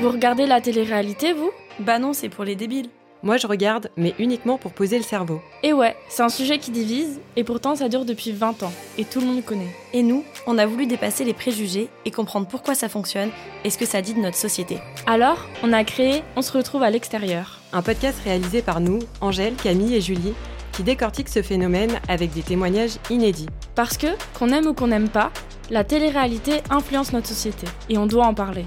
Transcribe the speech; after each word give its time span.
Vous 0.00 0.08
regardez 0.08 0.46
la 0.46 0.62
télé-réalité, 0.62 1.34
vous? 1.34 1.50
Bah 1.78 1.98
non, 1.98 2.14
c'est 2.14 2.30
pour 2.30 2.44
les 2.44 2.56
débiles. 2.56 2.88
Moi, 3.22 3.36
je 3.36 3.46
regarde, 3.46 3.90
mais 3.98 4.14
uniquement 4.18 4.56
pour 4.56 4.72
poser 4.72 4.96
le 4.96 5.04
cerveau. 5.04 5.42
Et 5.62 5.74
ouais, 5.74 5.94
c'est 6.08 6.22
un 6.22 6.30
sujet 6.30 6.56
qui 6.56 6.70
divise, 6.70 7.20
et 7.36 7.44
pourtant 7.44 7.76
ça 7.76 7.90
dure 7.90 8.06
depuis 8.06 8.32
20 8.32 8.62
ans, 8.62 8.72
et 8.96 9.04
tout 9.04 9.20
le 9.20 9.26
monde 9.26 9.44
connaît. 9.44 9.76
Et 9.92 10.02
nous, 10.02 10.24
on 10.46 10.56
a 10.56 10.64
voulu 10.64 10.86
dépasser 10.86 11.24
les 11.24 11.34
préjugés 11.34 11.90
et 12.06 12.10
comprendre 12.10 12.46
pourquoi 12.46 12.74
ça 12.74 12.88
fonctionne 12.88 13.28
et 13.62 13.68
ce 13.68 13.76
que 13.76 13.84
ça 13.84 14.00
dit 14.00 14.14
de 14.14 14.20
notre 14.20 14.38
société. 14.38 14.78
Alors, 15.06 15.46
on 15.62 15.70
a 15.74 15.84
créé 15.84 16.22
On 16.34 16.40
se 16.40 16.52
retrouve 16.52 16.82
à 16.82 16.88
l'extérieur. 16.88 17.60
Un 17.74 17.82
podcast 17.82 18.20
réalisé 18.24 18.62
par 18.62 18.80
nous, 18.80 19.00
Angèle, 19.20 19.54
Camille 19.62 19.96
et 19.96 20.00
Julie, 20.00 20.32
qui 20.72 20.82
décortique 20.82 21.28
ce 21.28 21.42
phénomène 21.42 22.00
avec 22.08 22.32
des 22.32 22.42
témoignages 22.42 22.96
inédits. 23.10 23.50
Parce 23.74 23.98
que, 23.98 24.06
qu'on 24.32 24.48
aime 24.48 24.66
ou 24.66 24.72
qu'on 24.72 24.86
n'aime 24.86 25.10
pas, 25.10 25.30
la 25.68 25.84
télé-réalité 25.84 26.62
influence 26.70 27.12
notre 27.12 27.28
société, 27.28 27.66
et 27.90 27.98
on 27.98 28.06
doit 28.06 28.24
en 28.24 28.32
parler. 28.32 28.64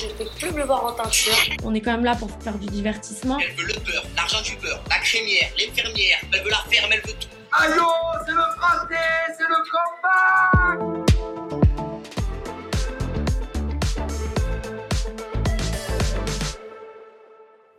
Je 0.00 0.06
ne 0.06 0.12
peux 0.12 0.24
plus 0.38 0.50
me 0.52 0.64
voir 0.64 0.82
en 0.86 0.92
teinture. 0.92 1.34
On 1.62 1.74
est 1.74 1.82
quand 1.82 1.90
même 1.92 2.04
là 2.04 2.16
pour 2.16 2.30
faire 2.40 2.56
du 2.56 2.66
divertissement. 2.66 3.38
Elle 3.38 3.54
veut 3.54 3.66
le 3.66 3.74
beurre, 3.80 4.06
l'argent 4.16 4.40
du 4.40 4.56
beurre, 4.56 4.82
la 4.88 4.98
crémière, 4.98 5.50
l'infirmière, 5.58 6.18
elle 6.32 6.42
veut 6.42 6.48
la 6.48 6.64
ferme, 6.70 6.90
elle 6.90 7.02
veut 7.02 7.12
tout. 7.20 7.28
Allô, 7.52 7.84
c'est 8.24 8.32
le 8.32 8.40
français, 8.56 8.96
c'est 9.36 9.46
le 9.46 9.56
combat 9.70 11.10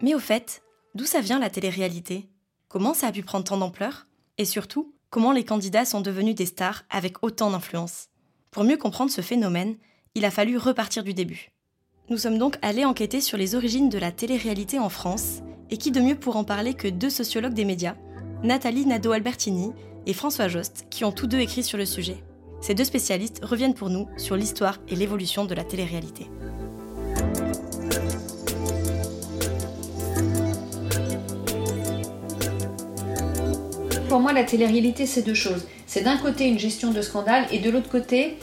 Mais 0.02 0.14
au 0.14 0.20
fait, 0.20 0.62
d'où 0.94 1.06
ça 1.06 1.22
vient 1.22 1.40
la 1.40 1.50
télé-réalité? 1.50 2.30
Comment 2.68 2.94
ça 2.94 3.08
a 3.08 3.12
pu 3.12 3.24
prendre 3.24 3.46
tant 3.46 3.58
d'ampleur? 3.58 4.06
Et 4.38 4.46
surtout, 4.46 4.94
comment 5.10 5.32
les 5.32 5.44
candidats 5.46 5.86
sont 5.86 6.02
devenus 6.02 6.36
des 6.36 6.46
stars 6.46 6.84
avec 6.92 7.24
autant 7.24 7.50
d'influence? 7.50 8.10
Pour 8.52 8.64
mieux 8.64 8.78
comprendre 8.78 9.10
ce 9.10 9.22
phénomène, 9.22 9.76
il 10.14 10.24
a 10.24 10.30
fallu 10.30 10.58
repartir 10.58 11.04
du 11.04 11.16
début. 11.16 11.52
Nous 12.12 12.18
sommes 12.18 12.38
donc 12.38 12.58
allés 12.62 12.84
enquêter 12.84 13.22
sur 13.22 13.38
les 13.38 13.56
origines 13.56 13.88
de 13.88 13.98
la 13.98 14.12
télé-réalité 14.12 14.78
en 14.78 14.90
France, 14.90 15.44
et 15.70 15.78
qui 15.78 15.92
de 15.92 16.02
mieux 16.02 16.16
pour 16.16 16.36
en 16.36 16.44
parler 16.44 16.74
que 16.74 16.90
deux 16.90 17.10
sociologues 17.10 17.54
des 17.54 17.64
médias, 17.64 17.96
Nathalie 18.44 18.86
Nadeau-Albertini 18.86 19.72
et 20.06 20.12
François 20.12 20.50
Jost, 20.50 20.88
qui 20.90 21.06
ont 21.06 21.14
tous 21.14 21.28
deux 21.28 21.40
écrit 21.40 21.64
sur 21.64 21.78
le 21.78 21.86
sujet. 21.86 22.18
Ces 22.60 22.74
deux 22.74 22.84
spécialistes 22.84 23.40
reviennent 23.46 23.76
pour 23.76 23.90
nous 23.90 24.10
sur 24.18 24.36
l'histoire 24.36 24.80
et 24.90 24.98
l'évolution 24.98 25.46
de 25.46 25.56
la 25.56 25.64
télé-réalité. 25.64 26.30
Pour 34.10 34.20
moi, 34.20 34.34
la 34.34 34.44
télé-réalité, 34.44 35.06
c'est 35.06 35.22
deux 35.22 35.34
choses. 35.34 35.66
C'est 35.88 36.04
d'un 36.04 36.18
côté 36.18 36.50
une 36.50 36.60
gestion 36.60 36.92
de 36.92 37.02
scandale 37.02 37.46
et 37.54 37.60
de 37.60 37.70
l'autre 37.70 37.90
côté 37.90 38.38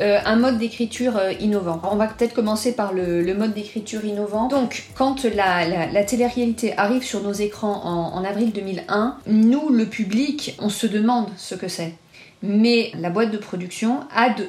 euh, 0.00 0.18
un 0.24 0.36
mode 0.36 0.58
d'écriture 0.58 1.16
euh, 1.16 1.32
innovant. 1.40 1.80
On 1.90 1.96
va 1.96 2.06
peut-être 2.06 2.34
commencer 2.34 2.72
par 2.72 2.92
le, 2.92 3.34
mode 3.34 3.54
d'écriture 3.54 4.04
innovant. 4.04 4.48
Donc, 4.48 4.84
quand 4.94 5.24
la 5.24 6.04
télé-réalité 6.04 6.74
arrive 6.76 7.02
sur 7.02 7.22
nos 7.22 7.32
écrans 7.32 7.82
en, 7.84 8.14
en 8.14 8.24
avril 8.24 8.52
2001, 8.52 9.18
nous, 9.26 9.70
le 9.70 9.86
public, 9.86 10.56
on 10.60 10.68
se 10.68 10.86
demande 10.86 11.28
ce 11.36 11.54
que 11.54 11.68
c'est 11.68 11.94
mais 12.42 12.92
la 12.98 13.10
boîte 13.10 13.30
de 13.30 13.38
production 13.38 14.00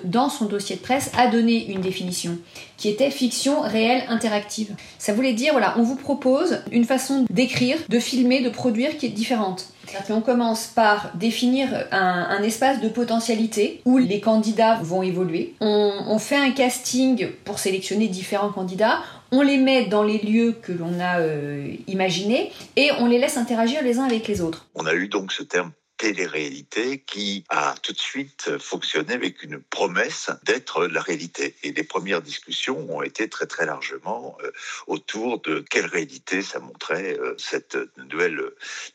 dans 0.03 0.29
son 0.29 0.45
dossier 0.45 0.75
de 0.75 0.81
presse 0.81 1.11
a 1.17 1.27
donné 1.27 1.71
une 1.71 1.81
définition 1.81 2.37
qui 2.77 2.89
était 2.89 3.11
fiction 3.11 3.61
réelle 3.61 4.03
interactive. 4.07 4.75
Ça 4.99 5.13
voulait 5.13 5.33
dire 5.33 5.53
voilà, 5.53 5.75
on 5.77 5.83
vous 5.83 5.95
propose 5.95 6.61
une 6.71 6.85
façon 6.85 7.25
d'écrire, 7.29 7.77
de 7.89 7.99
filmer, 7.99 8.41
de 8.41 8.49
produire 8.49 8.97
qui 8.97 9.05
est 9.05 9.09
différente. 9.09 9.69
On 10.09 10.21
commence 10.21 10.67
par 10.67 11.11
définir 11.15 11.69
un, 11.91 12.43
espace 12.43 12.81
de 12.81 12.89
potentialité 12.89 13.81
où 13.85 13.97
les 13.97 14.19
candidats 14.19 14.79
vont 14.81 15.01
évoluer. 15.01 15.55
On, 15.61 15.93
on 16.07 16.19
fait 16.19 16.35
un 16.35 16.51
casting 16.51 17.29
pour 17.45 17.59
sélectionner 17.59 18.07
différents 18.07 18.51
candidats. 18.51 18.99
On 19.31 19.41
les 19.41 19.57
met 19.57 19.85
dans 19.85 20.03
les 20.03 20.19
lieux 20.19 20.55
que 20.61 20.71
l'on 20.71 20.99
a 20.99 21.19
euh, 21.19 21.73
imaginés 21.87 22.51
et 22.75 22.91
on 22.99 23.07
les 23.07 23.17
laisse 23.17 23.37
interagir 23.37 23.81
les 23.81 23.97
uns 23.97 24.05
avec 24.05 24.27
les 24.27 24.41
autres. 24.41 24.67
On 24.75 24.85
a 24.85 24.93
eu 24.93 25.07
donc 25.07 25.31
ce 25.31 25.43
terme 25.43 25.71
télé-réalité 25.97 26.99
qui 26.99 27.43
a 27.49 27.75
tout 27.81 27.93
de 27.93 27.99
suite 27.99 28.57
fonctionné 28.59 29.13
avec 29.13 29.43
une 29.43 29.59
promesse 29.59 30.29
d'être 30.43 30.85
la 30.87 31.01
réalité. 31.01 31.55
Et 31.63 31.71
les 31.71 31.83
premières 31.83 32.21
discussions 32.21 32.95
ont 32.95 33.01
été 33.01 33.29
très 33.29 33.47
très 33.47 33.65
largement 33.65 34.37
euh, 34.43 34.51
autour 34.85 35.41
de 35.41 35.63
quelle 35.69 35.85
réalité 35.85 36.41
ça 36.41 36.59
montrait 36.59 37.17
euh, 37.19 37.33
cette 37.37 37.77
nouvelle 37.97 38.41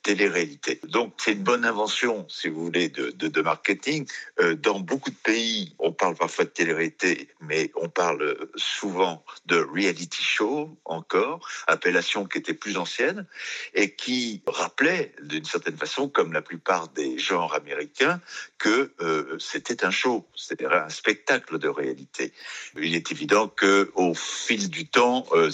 télé-réalité. 0.02 0.80
Donc 0.84 1.14
c'est 1.18 1.32
une 1.32 1.42
bonne 1.42 1.64
invention, 1.64 2.26
si 2.28 2.48
vous 2.48 2.64
voulez, 2.64 2.88
de, 2.88 3.42
marketing. 3.42 4.06
Euh, 4.40 4.54
dans 4.54 4.78
beaucoup 4.78 5.10
de 5.10 5.16
pays, 5.16 5.74
on 5.78 5.92
parle 5.92 6.14
parfois 6.14 6.44
de 6.44 6.50
télé-réalité, 6.50 7.28
mais 7.40 7.72
on 7.74 7.88
parle 7.88 8.36
souvent 8.56 9.24
de 9.46 9.56
reality 9.56 10.22
show 10.22 10.78
encore, 10.84 11.46
appellation 11.66 12.24
qui 12.24 12.38
était 12.38 12.54
plus 12.54 12.76
ancienne 12.76 13.26
et 13.74 13.94
qui 13.94 14.42
rappelait 14.46 15.14
d'une 15.22 15.44
certaine 15.44 15.76
façon, 15.76 16.08
comme 16.08 16.32
la 16.32 16.42
plupart 16.42 16.88
des 16.94 17.18
genres 17.18 17.54
américains 17.54 18.20
que 18.58 18.92
euh, 19.00 19.36
c'était 19.38 19.84
un 19.84 19.90
show, 19.90 20.26
c'était 20.36 20.66
un 20.66 20.88
spectacle 20.88 21.58
de 21.58 21.68
réalité. 21.68 22.32
Il 22.76 22.94
est 22.94 23.10
évident 23.10 23.48
que 23.48 23.90
au 23.94 24.14
fil 24.14 24.70
du 24.70 24.86
temps, 24.86 25.26
euh, 25.32 25.50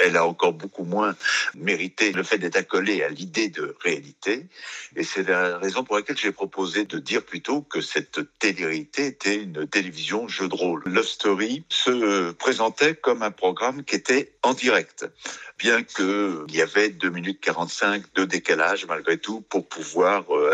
elle 0.00 0.16
a 0.16 0.26
encore 0.26 0.52
beaucoup 0.52 0.84
moins 0.84 1.16
mérité 1.54 2.12
le 2.12 2.22
fait 2.22 2.38
d'être 2.38 2.56
accolée 2.56 3.02
à 3.02 3.08
l'idée 3.08 3.48
de 3.48 3.76
réalité, 3.80 4.46
et 4.96 5.04
c'est 5.04 5.28
la 5.28 5.58
raison 5.58 5.84
pour 5.84 5.96
laquelle 5.96 6.18
j'ai 6.18 6.32
proposé 6.32 6.84
de 6.84 6.98
dire 6.98 7.24
plutôt 7.24 7.62
que 7.62 7.80
cette 7.80 8.20
télé-réalité 8.38 9.06
était 9.06 9.36
une 9.36 9.66
télévision 9.66 10.28
jeu 10.28 10.48
de 10.48 10.54
rôle. 10.54 10.82
Love 10.86 11.06
Story 11.06 11.64
se 11.68 12.32
présentait 12.32 12.94
comme 12.94 13.22
un 13.22 13.30
programme 13.30 13.84
qui 13.84 13.94
était 13.94 14.32
en 14.42 14.54
direct 14.54 15.06
bien 15.62 15.84
qu'il 15.84 16.44
y 16.50 16.60
avait 16.60 16.88
2 16.88 17.08
minutes 17.10 17.40
45 17.40 18.02
de 18.14 18.24
décalage 18.24 18.84
malgré 18.86 19.16
tout 19.16 19.42
pour 19.42 19.68
pouvoir 19.68 20.24
euh, 20.30 20.52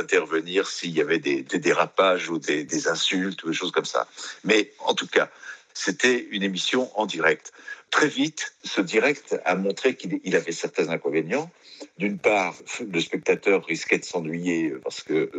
s'il 0.64 0.90
y 0.90 1.00
avait 1.00 1.18
des, 1.18 1.42
des 1.42 1.58
dérapages 1.58 2.30
ou 2.30 2.38
des, 2.38 2.64
des, 2.64 2.88
insultes 2.88 3.42
ou 3.44 3.48
des 3.48 3.54
choses 3.54 3.72
comme 3.72 3.84
ça. 3.84 4.06
Mais 4.44 4.72
en 4.78 4.94
tout 4.94 5.06
cas, 5.06 5.30
c'était 5.74 6.26
une 6.30 6.42
émission 6.42 6.90
en 6.98 7.06
direct. 7.06 7.52
Très 7.90 8.08
vite, 8.08 8.54
ce 8.64 8.80
direct 8.80 9.36
a 9.44 9.54
montré 9.54 9.96
qu'il 9.96 10.36
avait 10.36 10.52
certains 10.52 10.88
inconvénients. 10.88 11.50
D'une 11.98 12.18
part, 12.18 12.54
le 12.80 13.00
spectateur 13.00 13.64
risquait 13.64 13.98
de 13.98 14.04
s'ennuyer 14.04 14.74
parce 14.82 15.02
que 15.02 15.30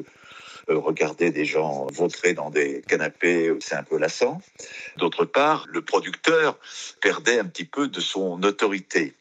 euh, 0.70 0.78
regarder 0.78 1.32
des 1.32 1.46
gens 1.46 1.88
vautrer 1.92 2.34
dans 2.34 2.50
des 2.50 2.82
canapés, 2.88 3.54
c'est 3.60 3.76
un 3.76 3.84
peu 3.84 3.98
lassant. 3.98 4.42
D'autre 4.98 5.26
part, 5.26 5.66
le 5.70 5.82
producteur 5.82 6.58
perdait 7.02 7.40
un 7.40 7.46
petit 7.46 7.66
peu 7.66 7.88
de 7.88 8.00
son 8.00 8.42
autorité. 8.44 9.14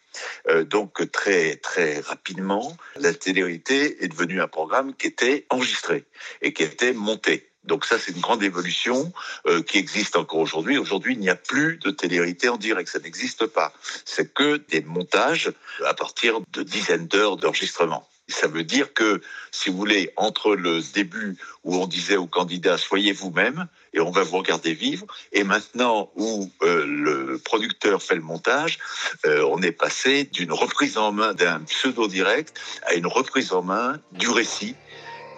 Euh, 0.49 0.65
donc 0.65 1.11
très 1.13 1.57
très 1.57 2.01
rapidement, 2.01 2.77
la 2.97 3.15
télé-réalité 3.15 4.05
est 4.05 4.09
devenue 4.09 4.41
un 4.41 4.49
programme 4.49 4.95
qui 4.95 5.07
était 5.07 5.47
enregistré 5.51 6.05
et 6.43 6.53
qui 6.53 6.63
était 6.63 6.93
monté. 6.93 7.49
Donc 7.65 7.85
ça, 7.85 7.99
c'est 7.99 8.13
une 8.13 8.21
grande 8.21 8.43
évolution 8.43 9.13
euh, 9.47 9.63
qui 9.63 9.79
existe 9.79 10.17
encore 10.17 10.41
aujourd'hui. 10.41 10.79
Aujourd'hui, 10.79 11.13
il 11.13 11.21
n'y 11.21 11.29
a 11.29 11.37
plus 11.37 11.77
de 11.79 11.91
télé-réalité 11.91 12.49
en 12.49 12.57
direct, 12.57 12.89
ça 12.89 12.99
n'existe 12.99 13.47
pas. 13.47 13.73
C'est 14.05 14.33
que 14.33 14.57
des 14.57 14.81
montages 14.81 15.53
à 15.85 15.93
partir 15.93 16.41
de 16.53 16.63
dizaines 16.63 17.07
d'heures 17.07 17.37
d'enregistrement. 17.37 18.09
Ça 18.29 18.47
veut 18.47 18.65
dire 18.65 18.93
que, 18.93 19.23
si 19.51 19.71
vous 19.71 19.77
voulez, 19.77 20.13
entre 20.17 20.55
le 20.55 20.83
début 20.93 21.37
où 21.65 21.77
on 21.77 21.87
disait 21.87 22.17
aux 22.17 22.27
candidats 22.27 22.77
soyez 22.77 23.13
vous-même 23.13 23.67
et 23.95 24.01
on 24.01 24.11
va 24.11 24.23
vous 24.23 24.37
regarder 24.37 24.75
vivre, 24.75 25.07
et 25.33 25.45
maintenant 25.45 26.11
où 26.15 26.51
euh, 26.63 26.85
le 26.87 27.39
producteur 27.39 28.03
fait 28.03 28.15
le 28.15 28.21
montage, 28.21 28.79
euh, 29.25 29.47
on 29.51 29.63
est 29.63 29.73
passé 29.73 30.25
d'une 30.25 30.53
reprise 30.53 30.99
en 30.99 31.13
main 31.13 31.33
d'un 31.33 31.61
pseudo-direct 31.61 32.59
à 32.83 32.95
une 32.95 33.07
reprise 33.07 33.53
en 33.53 33.63
main 33.63 33.99
du 34.13 34.29
récit 34.29 34.75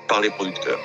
par 0.08 0.20
les 0.20 0.30
producteurs. 0.30 0.80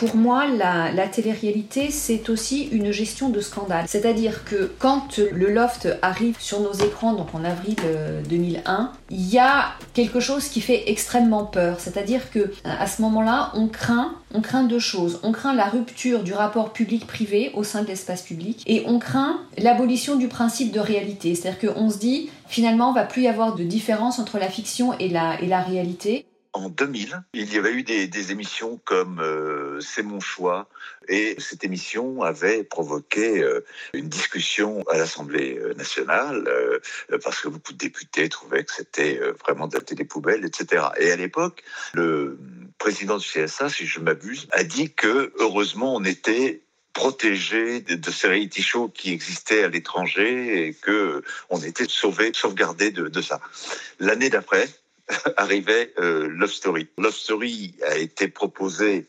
Pour 0.00 0.16
moi, 0.16 0.46
la, 0.46 0.90
la 0.92 1.08
télé-réalité, 1.08 1.90
c'est 1.90 2.30
aussi 2.30 2.62
une 2.72 2.90
gestion 2.90 3.28
de 3.28 3.42
scandale. 3.42 3.84
C'est-à-dire 3.86 4.44
que 4.44 4.72
quand 4.78 5.18
le 5.18 5.52
loft 5.52 5.88
arrive 6.00 6.36
sur 6.38 6.60
nos 6.60 6.72
écrans, 6.72 7.12
donc 7.12 7.34
en 7.34 7.44
avril 7.44 7.76
2001, 8.26 8.92
il 9.10 9.28
y 9.28 9.38
a 9.38 9.74
quelque 9.92 10.18
chose 10.18 10.48
qui 10.48 10.62
fait 10.62 10.84
extrêmement 10.90 11.44
peur. 11.44 11.80
C'est-à-dire 11.80 12.30
que 12.30 12.50
à 12.64 12.86
ce 12.86 13.02
moment-là, 13.02 13.52
on 13.52 13.68
craint, 13.68 14.14
on 14.32 14.40
craint 14.40 14.62
deux 14.62 14.78
choses. 14.78 15.20
On 15.22 15.32
craint 15.32 15.52
la 15.52 15.66
rupture 15.66 16.22
du 16.22 16.32
rapport 16.32 16.72
public-privé 16.72 17.50
au 17.52 17.62
sein 17.62 17.82
de 17.82 17.88
l'espace 17.88 18.22
public 18.22 18.62
et 18.66 18.84
on 18.86 18.98
craint 18.98 19.40
l'abolition 19.58 20.16
du 20.16 20.28
principe 20.28 20.72
de 20.72 20.80
réalité. 20.80 21.34
C'est-à-dire 21.34 21.74
qu'on 21.74 21.90
se 21.90 21.98
dit, 21.98 22.30
finalement, 22.48 22.92
il 22.92 22.94
va 22.94 23.04
plus 23.04 23.24
y 23.24 23.28
avoir 23.28 23.54
de 23.54 23.64
différence 23.64 24.18
entre 24.18 24.38
la 24.38 24.48
fiction 24.48 24.98
et 24.98 25.10
la, 25.10 25.38
et 25.42 25.46
la 25.46 25.60
réalité 25.60 26.24
en 26.52 26.68
2000, 26.68 27.22
il 27.32 27.52
y 27.52 27.58
avait 27.58 27.72
eu 27.72 27.82
des, 27.82 28.32
émissions 28.32 28.80
comme 28.84 29.20
euh, 29.20 29.80
C'est 29.80 30.02
mon 30.02 30.20
choix 30.20 30.68
et 31.08 31.36
cette 31.38 31.64
émission 31.64 32.22
avait 32.22 32.64
provoqué 32.64 33.42
euh, 33.42 33.64
une 33.94 34.08
discussion 34.08 34.84
à 34.90 34.98
l'Assemblée 34.98 35.60
nationale 35.76 36.44
euh, 36.48 36.78
parce 37.22 37.40
que 37.40 37.48
beaucoup 37.48 37.72
de 37.72 37.78
députés 37.78 38.28
trouvaient 38.28 38.64
que 38.64 38.72
c'était 38.72 39.20
vraiment 39.44 39.68
de 39.68 39.76
la 39.76 39.80
télé 39.80 40.04
poubelle, 40.04 40.44
etc. 40.44 40.86
Et 40.98 41.10
à 41.10 41.16
l'époque, 41.16 41.62
le 41.94 42.38
président 42.78 43.18
du 43.18 43.26
CSA, 43.26 43.68
si 43.68 43.86
je 43.86 44.00
m'abuse, 44.00 44.48
a 44.52 44.64
dit 44.64 44.92
que 44.92 45.32
heureusement 45.38 45.94
on 45.94 46.04
était 46.04 46.62
protégé 46.92 47.80
de, 47.80 48.10
ces 48.10 48.26
reality 48.26 48.62
shows 48.62 48.88
qui 48.88 49.12
existaient 49.12 49.62
à 49.62 49.68
l'étranger 49.68 50.66
et 50.66 50.74
que 50.74 51.22
on 51.48 51.60
était 51.60 51.86
sauvé, 51.88 52.32
sauvegardé 52.34 52.90
de 52.90 53.22
ça. 53.22 53.40
L'année 54.00 54.28
d'après 54.28 54.68
arrivait 55.36 55.92
euh, 55.98 56.28
Love 56.28 56.52
Story. 56.52 56.88
Love 56.98 57.14
Story 57.14 57.74
a 57.86 57.96
été 57.96 58.28
proposé 58.28 59.06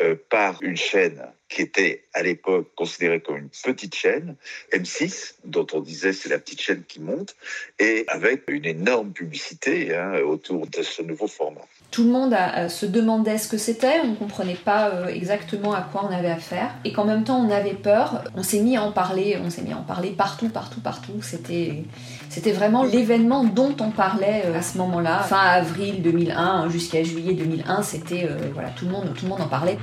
euh, 0.00 0.14
par 0.30 0.62
une 0.62 0.76
chaîne 0.76 1.22
qui 1.48 1.62
était 1.62 2.04
à 2.12 2.22
l'époque 2.22 2.68
considérée 2.76 3.20
comme 3.20 3.38
une 3.38 3.48
petite 3.48 3.94
chaîne, 3.94 4.36
M6, 4.72 5.34
dont 5.44 5.66
on 5.72 5.80
disait 5.80 6.12
c'est 6.12 6.28
la 6.28 6.38
petite 6.38 6.60
chaîne 6.60 6.84
qui 6.86 7.00
monte, 7.00 7.34
et 7.78 8.04
avec 8.08 8.44
une 8.48 8.66
énorme 8.66 9.12
publicité 9.12 9.96
hein, 9.96 10.20
autour 10.20 10.66
de 10.66 10.82
ce 10.82 11.00
nouveau 11.02 11.26
format. 11.26 11.62
Tout 11.90 12.04
le 12.04 12.10
monde 12.10 12.34
a- 12.34 12.68
se 12.68 12.84
demandait 12.84 13.38
ce 13.38 13.48
que 13.48 13.56
c'était, 13.56 13.98
on 14.04 14.08
ne 14.08 14.14
comprenait 14.16 14.58
pas 14.62 14.90
euh, 14.90 15.06
exactement 15.06 15.72
à 15.72 15.80
quoi 15.80 16.04
on 16.04 16.14
avait 16.14 16.30
affaire, 16.30 16.74
et 16.84 16.92
qu'en 16.92 17.06
même 17.06 17.24
temps 17.24 17.40
on 17.40 17.50
avait 17.50 17.72
peur. 17.72 18.24
On 18.36 18.42
s'est 18.42 18.60
mis 18.60 18.76
à 18.76 18.82
en 18.82 18.92
parler, 18.92 19.38
on 19.42 19.48
s'est 19.48 19.62
mis 19.62 19.72
à 19.72 19.78
en 19.78 19.84
parler 19.84 20.10
partout, 20.10 20.50
partout, 20.50 20.80
partout. 20.80 21.22
C'était, 21.22 21.82
c'était 22.28 22.52
vraiment 22.52 22.84
l'événement 22.84 23.44
dont 23.44 23.74
on 23.80 23.90
parlait 23.90 24.42
euh, 24.46 24.58
à 24.58 24.62
ce 24.62 24.78
moment-là. 24.78 25.22
Fin 25.22 25.38
avril 25.38 26.02
2001 26.02 26.68
jusqu'à 26.68 27.02
juillet 27.02 27.34
2001, 27.34 27.82
c'était 27.82 28.26
euh, 28.30 28.50
voilà, 28.52 28.70
tout 28.70 28.84
le 28.84 28.90
monde, 28.90 29.12
tout 29.14 29.24
le 29.24 29.30
monde 29.30 29.40
en 29.40 29.48
parlait. 29.48 29.78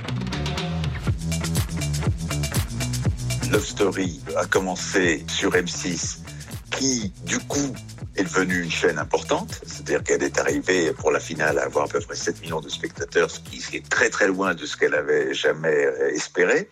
Love 3.50 3.64
Story 3.64 4.20
a 4.36 4.44
commencé 4.46 5.24
sur 5.28 5.52
M6, 5.52 6.18
qui 6.70 7.12
du 7.24 7.38
coup 7.38 7.74
est 8.16 8.24
devenue 8.24 8.62
une 8.62 8.70
chaîne 8.70 8.98
importante, 8.98 9.60
c'est-à-dire 9.66 10.02
qu'elle 10.02 10.22
est 10.22 10.38
arrivée 10.38 10.92
pour 10.92 11.10
la 11.10 11.20
finale 11.20 11.58
à 11.58 11.64
avoir 11.64 11.84
à 11.84 11.88
peu 11.88 12.00
près 12.00 12.16
7 12.16 12.40
millions 12.42 12.60
de 12.60 12.68
spectateurs, 12.68 13.30
ce 13.30 13.40
qui 13.40 13.76
est 13.76 13.88
très 13.88 14.08
très 14.08 14.26
loin 14.28 14.54
de 14.54 14.64
ce 14.66 14.76
qu'elle 14.76 14.94
avait 14.94 15.34
jamais 15.34 15.86
euh, 15.86 16.14
espéré. 16.14 16.68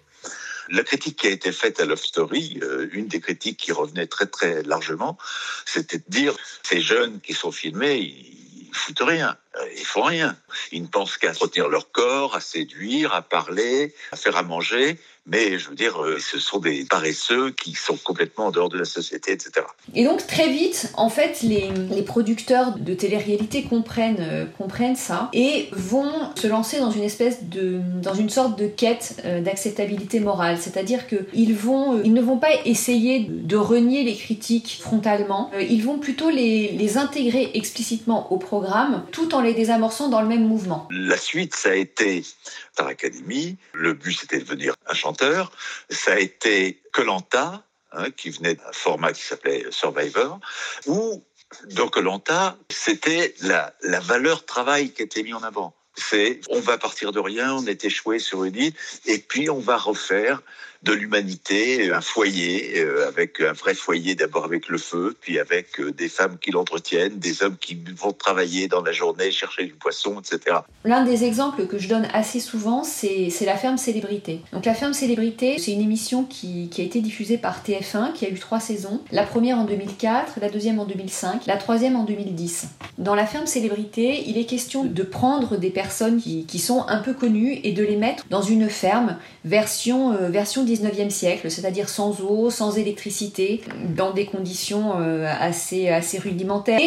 La 0.69 0.83
critique 0.83 1.17
qui 1.17 1.27
a 1.27 1.31
été 1.31 1.53
faite 1.53 1.81
à 1.81 1.85
Love 1.85 2.03
Story, 2.03 2.59
euh, 2.63 2.89
une 2.93 3.07
des 3.07 3.21
critiques 3.21 3.59
qui 3.59 3.73
revenait 3.73 4.07
très 4.07 4.27
très 4.27 4.63
largement, 4.63 5.19
c'était 5.65 5.99
de 5.99 6.05
dire 6.09 6.35
ces 6.63 6.81
jeunes 6.81 7.21
qui 7.21 7.35
sont 7.35 7.53
filmés, 7.53 7.99
ils, 7.99 8.71
foutent 8.73 9.03
rien, 9.03 9.37
ils 9.77 9.85
font 9.85 10.03
rien. 10.03 10.37
Ils 10.73 10.83
ne 10.83 10.89
pensent 10.89 11.17
qu'à 11.17 11.33
retenir 11.33 11.69
leur 11.69 11.91
corps, 11.91 12.35
à 12.37 12.41
séduire, 12.41 13.15
à 13.15 13.23
parler, 13.23 13.95
à 14.13 14.17
faire 14.17 14.37
à 14.37 14.43
manger. 14.43 14.99
Mais 15.27 15.59
je 15.59 15.71
veux 15.71 15.75
dire, 15.75 16.03
euh, 16.03 16.19
ce 16.19 16.39
sont 16.39 16.59
des 16.59 16.85
paresseux 16.85 17.51
qui 17.51 17.73
sont 17.73 17.97
complètement 17.97 18.47
en 18.47 18.51
dehors 18.51 18.69
de 18.69 18.77
la 18.77 18.85
société, 18.85 19.33
etc. 19.33 19.67
Et 19.95 20.05
donc 20.05 20.27
très 20.27 20.51
vite, 20.51 20.93
en 20.99 21.09
fait, 21.09 21.41
les, 21.41 21.71
les 21.91 22.03
producteurs 22.03 22.79
de 22.79 22.93
télé-réalité 22.93 23.63
comprennent, 23.63 24.21
euh, 24.21 24.45
comprennent 24.59 24.97
ça 24.97 25.31
et 25.33 25.71
vont 25.73 26.13
se 26.35 26.47
lancer 26.47 26.79
dans 26.79 26.91
une 26.91 27.03
espèce 27.03 27.45
de, 27.45 27.81
dans 28.03 28.13
une 28.13 28.29
sorte 28.29 28.59
de 28.59 28.67
quête 28.67 29.23
euh, 29.25 29.41
d'acceptabilité 29.41 30.21
morale. 30.21 30.59
C'est-à-dire 30.59 31.07
que 31.07 31.17
ils 31.33 31.55
vont, 31.55 31.97
euh, 31.97 32.03
ils 32.05 32.13
ne 32.13 32.21
vont 32.21 32.39
pas 32.39 32.51
essayer 32.67 33.21
de, 33.21 33.57
renier 33.57 34.05
les 34.05 34.17
critiques 34.17 34.81
frontalement. 34.83 35.51
Euh, 35.55 35.63
ils 35.63 35.83
vont 35.83 35.99
plutôt 35.99 36.29
les, 36.29 36.73
les 36.73 36.99
intégrer 36.99 37.53
explicitement 37.55 38.31
au 38.31 38.37
programme, 38.37 39.05
tout 39.11 39.35
en 39.35 39.41
les 39.45 39.55
désamorçant 39.55 40.09
dans 40.09 40.21
le 40.21 40.29
même 40.29 40.47
mouvement. 40.47 40.89
La 40.91 41.17
suite, 41.17 41.55
ça 41.55 41.71
a 41.71 41.75
été 41.75 42.25
Star 42.73 42.89
Academy. 42.89 43.57
Le 43.73 43.95
but, 43.95 44.19
c'était 44.19 44.39
de 44.39 44.45
devenir 44.45 44.75
un 44.87 44.95
chanteur. 44.95 45.53
Ça 45.91 46.15
a 46.15 46.19
été 46.19 46.83
Colanta, 46.93 47.63
hein, 47.93 48.11
qui 48.11 48.31
venait 48.31 48.55
d'un 48.55 48.73
format 48.73 49.13
qui 49.13 49.23
s'appelait 49.23 49.67
Survivor, 49.71 50.41
où 50.87 51.23
dans 51.71 51.89
Colanta, 51.89 52.57
c'était 52.69 53.35
la, 53.43 53.73
valeur 54.01 54.45
travail 54.45 54.91
qui 54.91 55.03
était 55.03 55.23
mise 55.23 55.35
en 55.35 55.43
avant. 55.43 55.75
C'est 55.97 56.41
on 56.51 56.61
va 56.61 56.77
partir 56.77 57.13
de 57.13 57.21
rien, 57.21 57.55
on 57.55 57.67
est 57.67 57.85
échoué 57.85 58.19
sur 58.19 58.45
une 58.45 58.57
île, 58.57 58.75
et 59.07 59.19
puis 59.19 59.49
on 59.49 59.61
va 59.61 59.77
refaire 59.77 60.43
de 60.85 60.93
l'humanité 60.93 61.93
un 61.93 62.01
foyer, 62.01 62.81
euh, 62.81 63.09
avec 63.09 63.41
un 63.41 63.53
vrai 63.53 63.75
foyer 63.75 64.15
d'abord 64.15 64.45
avec 64.45 64.69
le 64.69 64.79
feu, 64.79 65.17
puis 65.21 65.39
avec 65.39 65.81
euh, 65.81 65.93
des 65.93 66.09
femmes 66.09 66.37
qui 66.41 66.51
l'entretiennent, 66.51 67.19
des 67.19 67.43
hommes 67.43 67.57
qui 67.59 67.79
vont 67.97 68.13
travailler 68.13 68.69
dans 68.69 68.83
la 68.83 68.93
journée, 68.93 69.31
chercher 69.31 69.65
du 69.65 69.73
poisson, 69.73 70.21
etc. 70.21 70.59
L'un 70.85 71.05
des 71.05 71.25
exemples 71.25 71.67
que 71.67 71.79
je 71.79 71.89
donne 71.89 72.07
assez 72.13 72.41
souvent, 72.41 72.85
c'est 72.85 73.31
la 73.45 73.57
ferme 73.57 73.79
célébrité. 73.79 74.41
Donc 74.53 74.67
la 74.67 74.75
ferme 74.75 74.93
célébrité, 74.93 75.59
c'est 75.59 75.73
une 75.73 75.81
émission 75.81 76.25
qui, 76.25 76.69
qui 76.69 76.81
a 76.83 76.85
été 76.85 77.01
diffusée 77.01 77.39
par 77.39 77.63
TF1, 77.63 78.13
qui 78.13 78.27
a 78.27 78.29
eu 78.29 78.39
trois 78.39 78.61
saisons. 78.61 79.01
La 79.11 79.25
première 79.25 79.59
en 79.59 79.65
2004, 79.65 80.41
la 80.41 80.51
deuxième 80.51 80.79
en 80.79 80.85
2005, 80.85 81.47
la 81.47 81.57
troisième 81.57 81.97
en 81.97 82.05
2010. 82.05 82.69
Dans 82.99 83.15
la 83.15 83.27
ferme 83.27 83.47
célébrité, 83.47 84.25
il 84.27 84.39
est 84.39 84.45
question 84.45 84.85
de 84.85 85.03
prendre 85.03 85.57
des 85.57 85.71
personnes 85.71 86.21
qui, 86.21 86.45
qui 86.45 86.59
sont 86.59 86.85
un 86.89 86.99
peu 86.99 87.15
connues 87.15 87.59
et 87.65 87.73
de 87.73 87.83
les 87.83 87.97
mettre 87.97 88.25
dans 88.31 88.43
une 88.43 88.69
ferme 88.69 89.17
version, 89.45 90.13
euh, 90.13 90.29
version 90.29 90.65
19e 90.75 91.11
siècle, 91.11 91.51
c'est-à-dire 91.51 91.89
sans 91.89 92.21
eau, 92.21 92.51
sans 92.51 92.77
électricité, 92.79 93.63
dans 93.97 94.13
des 94.13 94.27
conditions 94.27 94.99
euh, 94.99 95.27
assez, 95.41 95.89
assez 95.89 96.19
rudimentaires. 96.19 96.81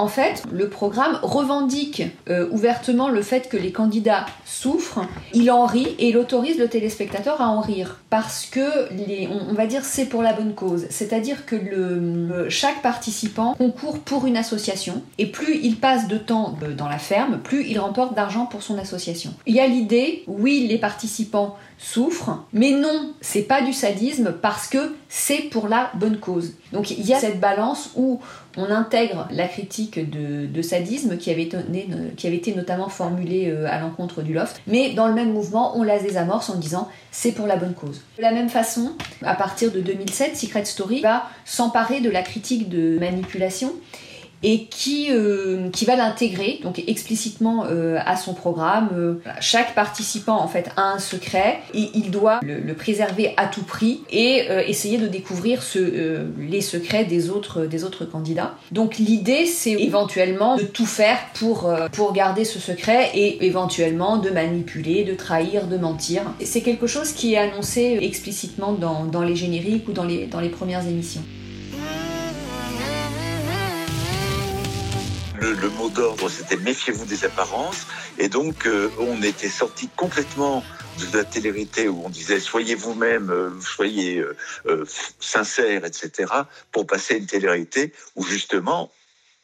En 0.00 0.08
fait, 0.08 0.44
le 0.50 0.70
programme 0.70 1.18
revendique 1.22 2.02
euh, 2.30 2.48
ouvertement 2.50 3.10
le 3.10 3.20
fait 3.20 3.50
que 3.50 3.58
les 3.58 3.70
candidats 3.70 4.24
souffrent, 4.46 5.02
il 5.34 5.50
en 5.50 5.66
rit 5.66 5.94
et 5.98 6.08
il 6.08 6.16
autorise 6.16 6.58
le 6.58 6.68
téléspectateur 6.68 7.42
à 7.42 7.48
en 7.48 7.60
rire 7.60 7.98
parce 8.08 8.46
que 8.46 8.90
les, 8.94 9.28
on, 9.30 9.50
on 9.50 9.52
va 9.52 9.66
dire 9.66 9.84
c'est 9.84 10.06
pour 10.06 10.22
la 10.22 10.32
bonne 10.32 10.54
cause, 10.54 10.86
c'est-à-dire 10.88 11.44
que 11.44 11.54
le, 11.54 12.32
euh, 12.32 12.46
chaque 12.48 12.80
participant 12.80 13.54
concourt 13.54 13.98
pour 13.98 14.26
une 14.26 14.38
association 14.38 15.02
et 15.18 15.26
plus 15.26 15.60
il 15.62 15.76
passe 15.76 16.08
de 16.08 16.16
temps 16.16 16.56
euh, 16.62 16.72
dans 16.74 16.88
la 16.88 16.98
ferme, 16.98 17.38
plus 17.38 17.66
il 17.68 17.78
remporte 17.78 18.14
d'argent 18.14 18.46
pour 18.46 18.62
son 18.62 18.78
association. 18.78 19.34
Il 19.46 19.54
y 19.54 19.60
a 19.60 19.66
l'idée, 19.66 20.24
oui, 20.26 20.66
les 20.66 20.78
participants 20.78 21.56
souffrent, 21.76 22.44
mais 22.52 22.72
non, 22.72 23.12
c'est 23.20 23.42
pas 23.42 23.60
du 23.60 23.72
sadisme 23.74 24.32
parce 24.40 24.66
que 24.66 24.94
c'est 25.10 25.48
pour 25.50 25.68
la 25.68 25.90
bonne 25.94 26.18
cause. 26.18 26.54
Donc 26.72 26.90
il 26.90 27.04
y 27.04 27.12
a 27.12 27.18
cette 27.18 27.40
balance 27.40 27.90
où 27.96 28.20
on 28.56 28.70
intègre 28.70 29.28
la 29.30 29.48
critique 29.48 29.98
de, 30.10 30.62
sadisme 30.62 31.16
qui 31.16 31.30
avait, 31.30 31.44
été, 31.44 31.56
qui 32.16 32.26
avait 32.26 32.36
été 32.36 32.54
notamment 32.54 32.88
formulée 32.88 33.48
euh, 33.48 33.66
à 33.68 33.80
l'encontre 33.80 34.22
du 34.22 34.34
loft, 34.34 34.60
mais 34.66 34.92
dans 34.92 35.08
le 35.08 35.14
même 35.14 35.32
mouvement, 35.32 35.76
on 35.76 35.82
la 35.82 35.98
désamorce 35.98 36.50
en 36.50 36.56
disant 36.56 36.88
c'est 37.10 37.32
pour 37.32 37.46
la 37.46 37.56
bonne 37.56 37.74
cause. 37.74 38.02
De 38.18 38.22
la 38.22 38.32
même 38.32 38.50
façon, 38.50 38.92
à 39.22 39.34
partir 39.34 39.72
de 39.72 39.80
2007, 39.80 40.36
Secret 40.36 40.64
Story 40.64 41.00
va 41.00 41.28
s'emparer 41.44 42.00
de 42.00 42.10
la 42.10 42.22
critique 42.22 42.68
de 42.68 42.98
manipulation 42.98 43.72
et 44.42 44.64
qui, 44.64 45.08
euh, 45.10 45.68
qui 45.70 45.84
va 45.84 45.96
l'intégrer 45.96 46.60
donc 46.62 46.82
explicitement 46.86 47.66
euh, 47.66 47.98
à 48.04 48.16
son 48.16 48.34
programme. 48.34 48.88
Euh, 48.94 49.14
chaque 49.40 49.74
participant 49.74 50.40
en 50.40 50.48
fait 50.48 50.70
a 50.76 50.92
un 50.92 50.98
secret 50.98 51.60
et 51.74 51.90
il 51.94 52.10
doit 52.10 52.40
le, 52.42 52.58
le 52.58 52.74
préserver 52.74 53.34
à 53.36 53.46
tout 53.46 53.62
prix 53.62 54.00
et 54.10 54.46
euh, 54.50 54.62
essayer 54.66 54.98
de 54.98 55.06
découvrir 55.06 55.62
ce, 55.62 55.78
euh, 55.78 56.28
les 56.38 56.60
secrets 56.60 57.04
des 57.04 57.30
autres, 57.30 57.66
des 57.66 57.84
autres 57.84 58.04
candidats. 58.04 58.54
Donc 58.72 58.98
l'idée 58.98 59.46
c'est 59.46 59.72
éventuellement 59.72 60.56
de 60.56 60.62
tout 60.62 60.86
faire 60.86 61.18
pour, 61.34 61.66
euh, 61.66 61.88
pour 61.88 62.12
garder 62.12 62.44
ce 62.44 62.58
secret 62.58 63.10
et 63.14 63.44
éventuellement 63.44 64.16
de 64.16 64.30
manipuler, 64.30 65.04
de 65.04 65.14
trahir, 65.14 65.66
de 65.66 65.76
mentir. 65.76 66.22
C'est 66.42 66.62
quelque 66.62 66.86
chose 66.86 67.12
qui 67.12 67.34
est 67.34 67.38
annoncé 67.38 67.98
explicitement 68.00 68.72
dans, 68.72 69.04
dans 69.04 69.22
les 69.22 69.36
génériques 69.36 69.88
ou 69.88 69.92
dans 69.92 70.04
les, 70.04 70.26
dans 70.26 70.40
les 70.40 70.48
premières 70.48 70.86
émissions. 70.86 71.22
Le, 75.40 75.70
mot 75.70 75.88
d'ordre, 75.88 76.28
c'était 76.28 76.56
méfiez-vous 76.56 77.06
des 77.06 77.24
apparences. 77.24 77.86
Et 78.18 78.28
donc, 78.28 78.66
euh, 78.66 78.90
on 78.98 79.22
était 79.22 79.48
sorti 79.48 79.88
complètement 79.96 80.62
de 80.98 81.16
la 81.16 81.24
télérité 81.24 81.88
où 81.88 82.02
on 82.04 82.10
disait 82.10 82.40
soyez 82.40 82.74
vous-même, 82.74 83.30
euh, 83.30 83.50
soyez 83.60 84.22
euh, 84.66 84.84
sincère, 85.18 85.86
etc., 85.86 86.30
pour 86.72 86.86
passer 86.86 87.14
à 87.14 87.16
une 87.16 87.26
télérité 87.26 87.94
où 88.16 88.24
justement, 88.24 88.90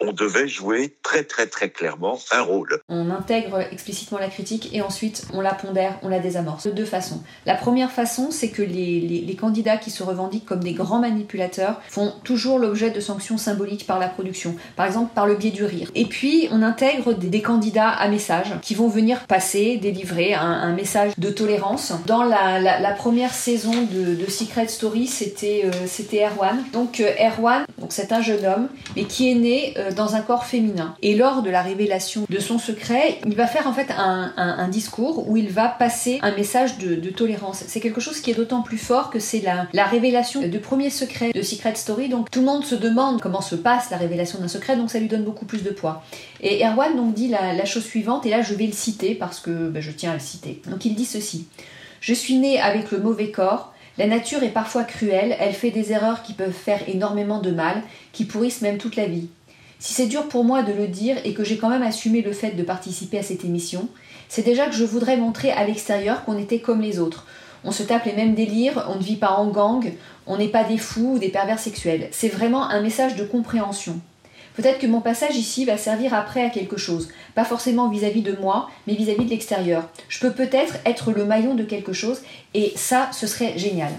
on 0.00 0.12
devait 0.12 0.48
jouer 0.48 0.96
très 1.02 1.24
très 1.24 1.46
très 1.46 1.70
clairement 1.70 2.18
un 2.32 2.42
rôle. 2.42 2.80
On 2.88 3.10
intègre 3.10 3.60
explicitement 3.72 4.18
la 4.18 4.28
critique 4.28 4.70
et 4.72 4.82
ensuite 4.82 5.26
on 5.32 5.40
la 5.40 5.54
pondère, 5.54 5.98
on 6.02 6.08
la 6.08 6.18
désamorce. 6.18 6.66
De 6.66 6.72
deux 6.72 6.84
façons. 6.84 7.22
La 7.46 7.54
première 7.54 7.90
façon, 7.90 8.30
c'est 8.30 8.50
que 8.50 8.62
les, 8.62 9.36
candidats 9.38 9.76
qui 9.76 9.90
se 9.90 10.02
revendiquent 10.02 10.46
comme 10.46 10.64
des 10.64 10.72
grands 10.72 10.98
manipulateurs 10.98 11.82
font 11.88 12.14
toujours 12.24 12.58
l'objet 12.58 12.90
de 12.90 13.00
sanctions 13.00 13.36
symboliques 13.36 13.86
par 13.86 13.98
la 13.98 14.08
production, 14.08 14.56
par 14.74 14.86
exemple 14.86 15.12
par 15.14 15.26
le 15.26 15.34
biais 15.34 15.50
du 15.50 15.64
rire. 15.64 15.90
Et 15.94 16.06
puis 16.06 16.48
on 16.50 16.62
intègre 16.62 17.12
des, 17.12 17.42
candidats 17.42 17.90
à 17.90 18.08
message 18.08 18.54
qui 18.62 18.74
vont 18.74 18.88
venir 18.88 19.26
passer, 19.26 19.76
délivrer 19.76 20.32
un, 20.32 20.40
un 20.40 20.72
message 20.72 21.12
de 21.18 21.28
tolérance. 21.28 21.92
Dans 22.06 22.24
la, 22.24 22.92
première 22.96 23.32
saison 23.32 23.72
de, 23.72 24.14
de, 24.14 24.30
Secret 24.30 24.68
Story, 24.68 25.06
c'était 25.06 25.64
euh, 25.66 26.26
Erwan. 26.26 26.64
Donc 26.72 27.00
euh, 27.00 27.12
Erwan, 27.20 27.66
donc 27.86 27.92
c'est 27.92 28.10
un 28.10 28.20
jeune 28.20 28.44
homme, 28.44 28.68
mais 28.96 29.04
qui 29.04 29.30
est 29.30 29.36
né 29.36 29.74
euh, 29.76 29.92
dans 29.92 30.16
un 30.16 30.20
corps 30.20 30.44
féminin. 30.44 30.96
Et 31.02 31.14
lors 31.14 31.42
de 31.42 31.50
la 31.50 31.62
révélation 31.62 32.26
de 32.28 32.38
son 32.40 32.58
secret, 32.58 33.20
il 33.24 33.36
va 33.36 33.46
faire 33.46 33.68
en 33.68 33.72
fait 33.72 33.94
un, 33.96 34.66
discours 34.66 35.30
où 35.30 35.36
il 35.36 35.50
va 35.50 35.68
passer 35.68 36.18
un 36.22 36.34
message 36.34 36.78
de, 36.78 36.96
de 36.96 37.10
tolérance. 37.10 37.62
C'est 37.68 37.78
quelque 37.78 38.00
chose 38.00 38.18
qui 38.18 38.32
est 38.32 38.34
d'autant 38.34 38.62
plus 38.62 38.76
fort 38.76 39.10
que 39.10 39.20
c'est 39.20 39.38
la, 39.38 39.68
la 39.72 39.84
révélation 39.84 40.48
du 40.48 40.58
premier 40.58 40.90
secret 40.90 41.30
de 41.32 41.42
Secret 41.42 41.76
Story. 41.76 42.08
Donc 42.08 42.28
tout 42.28 42.40
le 42.40 42.46
monde 42.46 42.64
se 42.64 42.74
demande 42.74 43.20
comment 43.20 43.40
se 43.40 43.54
passe 43.54 43.90
la 43.90 43.98
révélation 43.98 44.40
d'un 44.40 44.48
secret, 44.48 44.76
donc 44.76 44.90
ça 44.90 44.98
lui 44.98 45.06
donne 45.06 45.22
beaucoup 45.22 45.44
plus 45.44 45.62
de 45.62 45.70
poids. 45.70 46.02
Et 46.40 46.64
Erwan 46.66 46.96
donc 46.96 47.14
dit 47.14 47.28
la, 47.28 47.52
la 47.52 47.64
chose 47.66 47.84
suivante, 47.84 48.26
et 48.26 48.30
là 48.30 48.42
je 48.42 48.54
vais 48.54 48.66
le 48.66 48.72
citer 48.72 49.14
parce 49.14 49.38
que 49.38 49.68
ben, 49.68 49.80
je 49.80 49.92
tiens 49.92 50.10
à 50.10 50.14
le 50.14 50.20
citer. 50.20 50.60
Donc 50.68 50.84
il 50.84 50.96
dit 50.96 51.04
ceci. 51.04 51.46
Je 52.00 52.14
suis 52.14 52.34
né 52.34 52.60
avec 52.60 52.90
le 52.90 52.98
mauvais 52.98 53.30
corps, 53.30 53.72
La 53.98 54.06
nature 54.06 54.42
est 54.42 54.50
parfois 54.50 54.84
cruelle, 54.84 55.36
elle 55.40 55.54
fait 55.54 55.70
des 55.70 55.92
erreurs 55.92 56.22
qui 56.22 56.34
peuvent 56.34 56.52
faire 56.52 56.86
énormément 56.86 57.40
de 57.40 57.50
mal, 57.50 57.82
qui 58.12 58.26
pourrissent 58.26 58.60
même 58.60 58.76
toute 58.76 58.96
la 58.96 59.06
vie. 59.06 59.28
Si 59.78 59.94
c'est 59.94 60.06
dur 60.06 60.28
pour 60.28 60.44
moi 60.44 60.62
de 60.62 60.72
le 60.72 60.86
dire 60.86 61.16
et 61.24 61.32
que 61.32 61.44
j'ai 61.44 61.56
quand 61.56 61.70
même 61.70 61.82
assumé 61.82 62.20
le 62.20 62.32
fait 62.32 62.50
de 62.50 62.62
participer 62.62 63.18
à 63.18 63.22
cette 63.22 63.44
émission, 63.44 63.88
c'est 64.28 64.44
déjà 64.44 64.66
que 64.66 64.74
je 64.74 64.84
voudrais 64.84 65.16
montrer 65.16 65.50
à 65.50 65.64
l'extérieur 65.64 66.24
qu'on 66.24 66.38
était 66.38 66.60
comme 66.60 66.82
les 66.82 66.98
autres. 66.98 67.26
On 67.64 67.72
se 67.72 67.82
tape 67.82 68.04
les 68.04 68.12
mêmes 68.12 68.34
délires, 68.34 68.86
on 68.88 68.96
ne 68.96 69.02
vit 69.02 69.16
pas 69.16 69.32
en 69.32 69.48
gang, 69.48 69.90
on 70.26 70.36
n'est 70.36 70.48
pas 70.48 70.64
des 70.64 70.78
fous 70.78 71.14
ou 71.14 71.18
des 71.18 71.30
pervers 71.30 71.58
sexuels. 71.58 72.08
C'est 72.12 72.28
vraiment 72.28 72.68
un 72.68 72.82
message 72.82 73.16
de 73.16 73.24
compréhension. 73.24 74.00
Peut-être 74.56 74.78
que 74.78 74.86
mon 74.86 75.00
passage 75.00 75.36
ici 75.36 75.64
va 75.64 75.76
servir 75.76 76.14
après 76.14 76.44
à 76.44 76.50
quelque 76.50 76.76
chose, 76.76 77.08
pas 77.34 77.44
forcément 77.44 77.88
vis-à-vis 77.88 78.22
de 78.22 78.36
moi, 78.40 78.70
mais 78.86 78.94
vis-à-vis 78.94 79.26
de 79.26 79.30
l'extérieur. 79.30 79.88
Je 80.08 80.18
peux 80.20 80.32
peut-être 80.32 80.76
être 80.86 81.12
le 81.12 81.24
maillon 81.24 81.54
de 81.54 81.62
quelque 81.62 81.92
chose, 81.92 82.22
et 82.54 82.72
ça, 82.74 83.10
ce 83.12 83.26
serait 83.26 83.58
génial. 83.58 83.92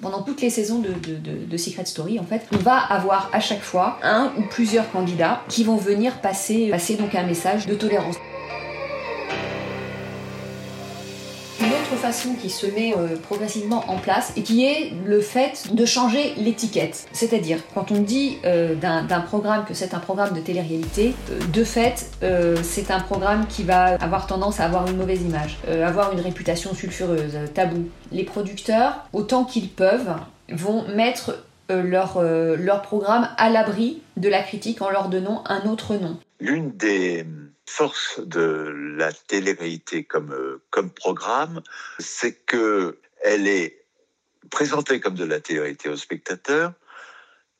Pendant 0.00 0.22
toutes 0.22 0.40
les 0.40 0.50
saisons 0.50 0.78
de, 0.78 0.94
de, 0.94 1.56
Secret 1.56 1.86
Story, 1.86 2.20
en 2.20 2.24
fait, 2.24 2.42
on 2.52 2.58
va 2.58 2.76
avoir 2.76 3.30
à 3.32 3.40
chaque 3.40 3.62
fois 3.62 3.98
un 4.02 4.32
ou 4.38 4.42
plusieurs 4.42 4.90
candidats 4.90 5.42
qui 5.48 5.64
vont 5.64 5.76
venir 5.76 6.20
passer, 6.20 6.68
passer 6.70 6.96
donc 6.96 7.14
un 7.14 7.24
message 7.24 7.66
de 7.66 7.74
tolérance. 7.74 8.16
Façon 11.96 12.34
qui 12.34 12.50
se 12.50 12.66
met 12.66 12.94
euh, 12.96 13.16
progressivement 13.16 13.84
en 13.88 13.96
place 13.96 14.32
et 14.36 14.42
qui 14.42 14.64
est 14.64 14.92
le 15.06 15.20
fait 15.20 15.72
de 15.72 15.84
changer 15.84 16.34
l'étiquette. 16.36 17.06
C'est-à-dire, 17.12 17.58
quand 17.74 17.90
on 17.90 18.00
dit 18.00 18.38
euh, 18.44 18.74
d'un 18.74 19.20
programme 19.20 19.64
que 19.64 19.74
c'est 19.74 19.94
un 19.94 19.98
programme 19.98 20.34
de 20.34 20.40
télé-réalité, 20.40 21.14
euh, 21.30 21.38
de 21.52 21.64
fait, 21.64 22.10
c'est 22.62 22.90
un 22.90 23.00
programme 23.00 23.46
qui 23.46 23.62
va 23.62 23.94
avoir 24.00 24.26
tendance 24.26 24.60
à 24.60 24.64
avoir 24.64 24.88
une 24.88 24.96
mauvaise 24.96 25.22
image, 25.22 25.58
avoir 25.68 26.12
une 26.12 26.20
réputation 26.20 26.74
sulfureuse, 26.74 27.36
tabou. 27.52 27.88
Les 28.12 28.24
producteurs, 28.24 29.04
autant 29.12 29.44
qu'ils 29.44 29.68
peuvent, 29.68 30.14
vont 30.50 30.86
mettre 30.88 31.44
leur, 31.68 32.22
leur 32.22 32.82
programme 32.82 33.28
à 33.36 33.50
l'abri 33.50 34.00
de 34.16 34.28
la 34.28 34.42
critique 34.42 34.82
en 34.82 34.90
leur 34.90 35.08
donnant 35.08 35.44
un 35.46 35.68
autre 35.68 35.94
nom. 35.96 36.18
L'une 36.40 36.70
des 36.72 37.26
force 37.66 38.20
de 38.20 38.72
la 38.96 39.12
télé-réalité 39.12 40.04
comme, 40.04 40.32
euh, 40.32 40.62
comme 40.70 40.90
programme, 40.90 41.62
c'est 41.98 42.34
que 42.44 42.98
elle 43.22 43.48
est 43.48 43.86
présentée 44.50 45.00
comme 45.00 45.14
de 45.14 45.24
la 45.24 45.40
télé-réalité 45.40 45.88
aux 45.88 45.96
spectateurs, 45.96 46.72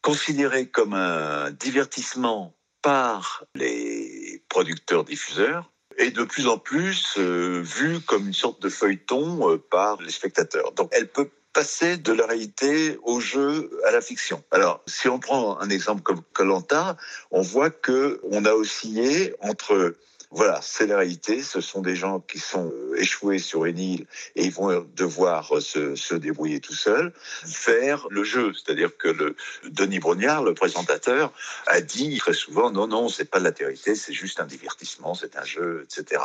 considérée 0.02 0.68
comme 0.68 0.94
un 0.94 1.50
divertissement 1.50 2.54
par 2.82 3.44
les 3.54 4.44
producteurs-diffuseurs, 4.48 5.70
et 5.96 6.10
de 6.10 6.24
plus 6.24 6.46
en 6.48 6.58
plus 6.58 7.14
euh, 7.18 7.62
vue 7.62 8.00
comme 8.00 8.26
une 8.26 8.34
sorte 8.34 8.60
de 8.60 8.68
feuilleton 8.68 9.50
euh, 9.50 9.58
par 9.58 10.00
les 10.02 10.10
spectateurs. 10.10 10.72
Donc 10.72 10.90
elle 10.92 11.08
peut 11.08 11.30
passer 11.54 11.96
de 11.96 12.12
la 12.12 12.26
réalité 12.26 12.98
au 13.04 13.20
jeu, 13.20 13.70
à 13.86 13.92
la 13.92 14.00
fiction. 14.00 14.42
Alors, 14.50 14.82
si 14.86 15.08
on 15.08 15.18
prend 15.18 15.58
un 15.60 15.70
exemple 15.70 16.02
comme 16.02 16.20
Colanta, 16.32 16.96
on 17.30 17.40
voit 17.40 17.70
que 17.70 18.20
on 18.30 18.44
a 18.44 18.52
oscillé 18.52 19.34
entre 19.40 19.94
voilà, 20.34 20.58
c'est 20.62 20.86
la 20.86 20.98
réalité. 20.98 21.42
Ce 21.42 21.60
sont 21.60 21.80
des 21.80 21.94
gens 21.94 22.18
qui 22.18 22.40
sont 22.40 22.66
euh, 22.66 22.96
échoués 22.96 23.38
sur 23.38 23.66
une 23.66 23.78
île 23.78 24.06
et 24.34 24.44
ils 24.44 24.52
vont 24.52 24.84
devoir 24.96 25.56
euh, 25.56 25.60
se, 25.60 25.94
se 25.94 26.14
débrouiller 26.16 26.58
tout 26.58 26.74
seuls, 26.74 27.12
faire 27.44 28.06
le 28.10 28.24
jeu. 28.24 28.52
C'est-à-dire 28.52 28.96
que 28.96 29.08
le, 29.08 29.36
Denis 29.70 30.00
Brognard, 30.00 30.42
le 30.42 30.52
présentateur, 30.54 31.32
a 31.68 31.80
dit 31.80 32.18
très 32.18 32.32
souvent 32.32 32.72
non, 32.72 32.88
non, 32.88 33.08
c'est 33.08 33.30
pas 33.30 33.38
de 33.38 33.44
la 33.44 33.52
vérité, 33.52 33.94
c'est 33.94 34.12
juste 34.12 34.40
un 34.40 34.46
divertissement, 34.46 35.14
c'est 35.14 35.36
un 35.36 35.44
jeu, 35.44 35.86
etc. 35.86 36.22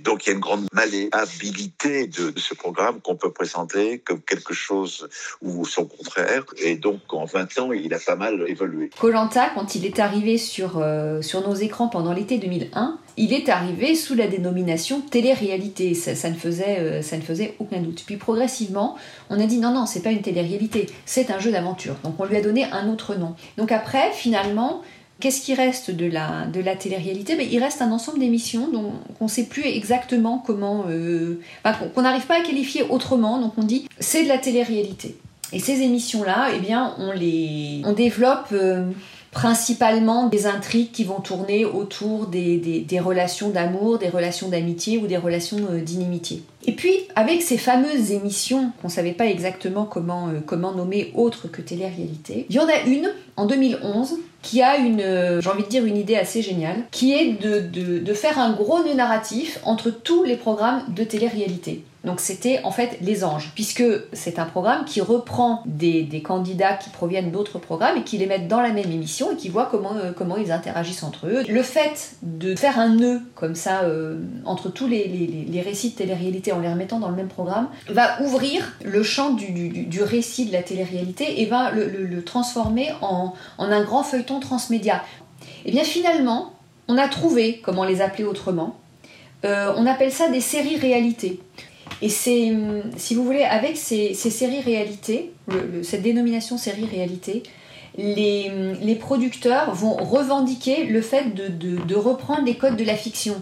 Donc 0.00 0.24
il 0.24 0.30
y 0.30 0.32
a 0.32 0.34
une 0.34 0.40
grande 0.40 0.66
malléabilité 0.72 2.06
de, 2.06 2.32
ce 2.36 2.54
programme 2.54 3.00
qu'on 3.00 3.16
peut 3.16 3.32
présenter 3.32 3.98
comme 3.98 4.22
quelque 4.22 4.54
chose 4.54 5.08
ou 5.42 5.66
son 5.66 5.84
contraire. 5.84 6.44
Et 6.56 6.76
donc 6.76 7.00
en 7.10 7.26
20 7.26 7.58
ans, 7.58 7.72
il 7.72 7.92
a 7.92 7.98
pas 7.98 8.16
mal 8.16 8.44
évolué. 8.48 8.90
Colanta, 8.98 9.50
quand 9.54 9.74
il 9.74 9.84
est 9.84 9.98
arrivé 9.98 10.38
sur, 10.38 10.78
euh, 10.78 11.20
sur 11.20 11.46
nos 11.46 11.54
écrans 11.54 11.88
pendant 11.88 12.14
l'été 12.14 12.38
2001, 12.38 12.98
il 13.16 13.32
est 13.32 13.48
arrivé 13.48 13.94
sous 13.94 14.14
la 14.14 14.26
dénomination 14.26 15.00
télé-réalité. 15.00 15.94
Ça, 15.94 16.30
ne 16.30 16.34
faisait, 16.34 16.78
euh, 16.80 17.02
ça 17.02 17.16
ne 17.16 17.22
faisait 17.22 17.54
aucun 17.58 17.80
doute. 17.80 18.04
Puis 18.06 18.16
progressivement, 18.16 18.96
on 19.30 19.40
a 19.40 19.46
dit 19.46 19.58
non, 19.58 19.72
non, 19.72 19.86
c'est 19.86 20.02
pas 20.02 20.10
une 20.10 20.22
télé-réalité, 20.22 20.86
c'est 21.04 21.30
un 21.30 21.38
jeu 21.38 21.50
d'aventure. 21.50 21.96
Donc 22.04 22.14
on 22.18 22.24
lui 22.24 22.36
a 22.36 22.40
donné 22.40 22.64
un 22.72 22.88
autre 22.88 23.14
nom. 23.14 23.34
Donc 23.58 23.72
après, 23.72 24.10
finalement, 24.12 24.82
qu'est-ce 25.20 25.42
qui 25.42 25.54
reste 25.54 25.90
de 25.90 26.06
la, 26.06 26.46
de 26.46 26.60
la 26.60 26.74
télé-réalité? 26.74 27.36
Ben, 27.36 27.46
Il 27.50 27.62
reste 27.62 27.82
un 27.82 27.92
ensemble 27.92 28.18
d'émissions 28.18 28.68
dont 28.68 28.92
on 29.20 29.24
ne 29.24 29.30
sait 29.30 29.44
plus 29.44 29.66
exactement 29.66 30.42
comment. 30.44 30.86
Euh, 30.88 31.40
qu'on 31.94 32.02
n'arrive 32.02 32.26
pas 32.26 32.40
à 32.40 32.42
qualifier 32.42 32.82
autrement. 32.82 33.38
Donc 33.38 33.52
on 33.56 33.62
dit 33.62 33.88
c'est 33.98 34.24
de 34.24 34.28
la 34.28 34.38
télé-réalité. 34.38 35.16
Et 35.52 35.58
ces 35.58 35.82
émissions-là, 35.82 36.48
eh 36.56 36.60
bien, 36.60 36.94
on 36.98 37.12
les 37.12 37.82
on 37.84 37.92
développe. 37.92 38.48
Euh, 38.52 38.90
principalement 39.32 40.28
des 40.28 40.46
intrigues 40.46 40.92
qui 40.92 41.04
vont 41.04 41.20
tourner 41.20 41.64
autour 41.64 42.26
des, 42.26 43.00
relations 43.00 43.48
d'amour, 43.48 43.98
des 43.98 44.10
relations 44.10 44.48
d'amitié 44.48 44.98
ou 44.98 45.06
des 45.06 45.16
relations 45.16 45.58
euh, 45.70 45.80
d'inimitié. 45.80 46.42
Et 46.64 46.72
puis, 46.72 46.92
avec 47.16 47.42
ces 47.42 47.58
fameuses 47.58 48.12
émissions 48.12 48.72
qu'on 48.80 48.88
ne 48.88 48.92
savait 48.92 49.12
pas 49.12 49.26
exactement 49.26 49.84
comment, 49.84 50.28
euh, 50.28 50.40
comment 50.44 50.72
nommer 50.72 51.12
autres 51.14 51.48
que 51.48 51.60
télé-réalité, 51.60 52.46
il 52.48 52.54
y 52.54 52.60
en 52.60 52.68
a 52.68 52.80
une 52.86 53.10
en 53.36 53.46
2011 53.46 54.18
qui 54.42 54.60
a 54.60 54.76
une, 54.76 55.00
euh, 55.00 55.40
j'ai 55.40 55.48
envie 55.48 55.62
de 55.62 55.68
dire, 55.68 55.84
une 55.84 55.96
idée 55.96 56.16
assez 56.16 56.42
géniale, 56.42 56.84
qui 56.90 57.12
est 57.12 57.40
de, 57.40 57.60
de, 57.60 57.98
de 57.98 58.14
faire 58.14 58.38
un 58.38 58.52
gros 58.52 58.82
nœud 58.82 58.94
narratif 58.94 59.60
entre 59.64 59.90
tous 59.90 60.24
les 60.24 60.36
programmes 60.36 60.82
de 60.88 61.04
télé-réalité. 61.04 61.84
Donc 62.04 62.18
c'était 62.18 62.60
en 62.64 62.72
fait 62.72 62.98
Les 63.00 63.22
Anges, 63.22 63.52
puisque 63.54 63.84
c'est 64.12 64.40
un 64.40 64.44
programme 64.44 64.84
qui 64.84 65.00
reprend 65.00 65.62
des, 65.66 66.22
candidats 66.24 66.72
qui 66.74 66.90
proviennent 66.90 67.30
d'autres 67.30 67.60
programmes 67.60 67.98
et 67.98 68.02
qui 68.02 68.18
les 68.18 68.26
mettent 68.26 68.48
dans 68.48 68.60
la 68.60 68.70
même 68.70 68.90
émission 68.90 69.30
et 69.32 69.36
qui 69.36 69.48
voit 69.48 69.68
comment, 69.70 69.94
euh, 69.94 70.10
comment 70.10 70.36
ils 70.36 70.50
interagissent 70.50 71.04
entre 71.04 71.28
eux. 71.28 71.44
Le 71.48 71.62
fait 71.62 72.16
de 72.22 72.56
faire 72.56 72.80
un 72.80 72.88
nœud 72.88 73.20
comme 73.36 73.54
ça 73.54 73.82
entre 74.44 74.68
tous 74.68 74.88
les, 74.88 75.06
les, 75.48 75.60
récits 75.60 75.90
de 75.90 75.96
télé-réalité 75.96 76.51
en 76.52 76.60
les 76.60 76.68
remettant 76.68 76.98
dans 76.98 77.08
le 77.08 77.16
même 77.16 77.28
programme 77.28 77.68
va 77.88 78.20
ouvrir 78.22 78.76
le 78.84 79.02
champ 79.02 79.30
du, 79.30 80.02
récit 80.02 80.46
de 80.46 80.52
la 80.52 80.62
télé-réalité 80.62 81.42
et 81.42 81.46
va 81.46 81.70
le, 81.70 82.22
transformer 82.24 82.90
en, 83.00 83.34
un 83.58 83.82
grand 83.82 84.02
feuilleton 84.02 84.40
transmédia. 84.40 85.02
Et 85.64 85.68
eh 85.68 85.70
bien 85.72 85.84
finalement, 85.84 86.52
on 86.88 86.98
a 86.98 87.08
trouvé 87.08 87.60
comment 87.62 87.84
les 87.84 88.00
appeler 88.00 88.24
autrement. 88.24 88.76
Euh, 89.44 89.72
on 89.76 89.86
appelle 89.86 90.12
ça 90.12 90.28
des 90.28 90.40
séries 90.40 90.76
réalités. 90.76 91.40
Et 92.00 92.08
c'est, 92.08 92.50
hum, 92.50 92.82
si 92.96 93.14
vous 93.14 93.24
voulez, 93.24 93.44
avec 93.44 93.76
ces, 93.76 94.14
séries 94.14 94.60
réalité, 94.60 95.32
cette 95.82 96.02
dénomination 96.02 96.58
série 96.58 96.84
réalité, 96.84 97.42
les, 97.96 98.50
hum, 98.50 98.76
les, 98.80 98.94
producteurs 98.94 99.74
vont 99.74 99.94
revendiquer 99.94 100.84
le 100.84 101.00
fait 101.00 101.34
de, 101.34 101.48
de, 101.48 101.94
reprendre 101.94 102.44
les 102.44 102.56
codes 102.56 102.76
de 102.76 102.84
la 102.84 102.96
fiction. 102.96 103.40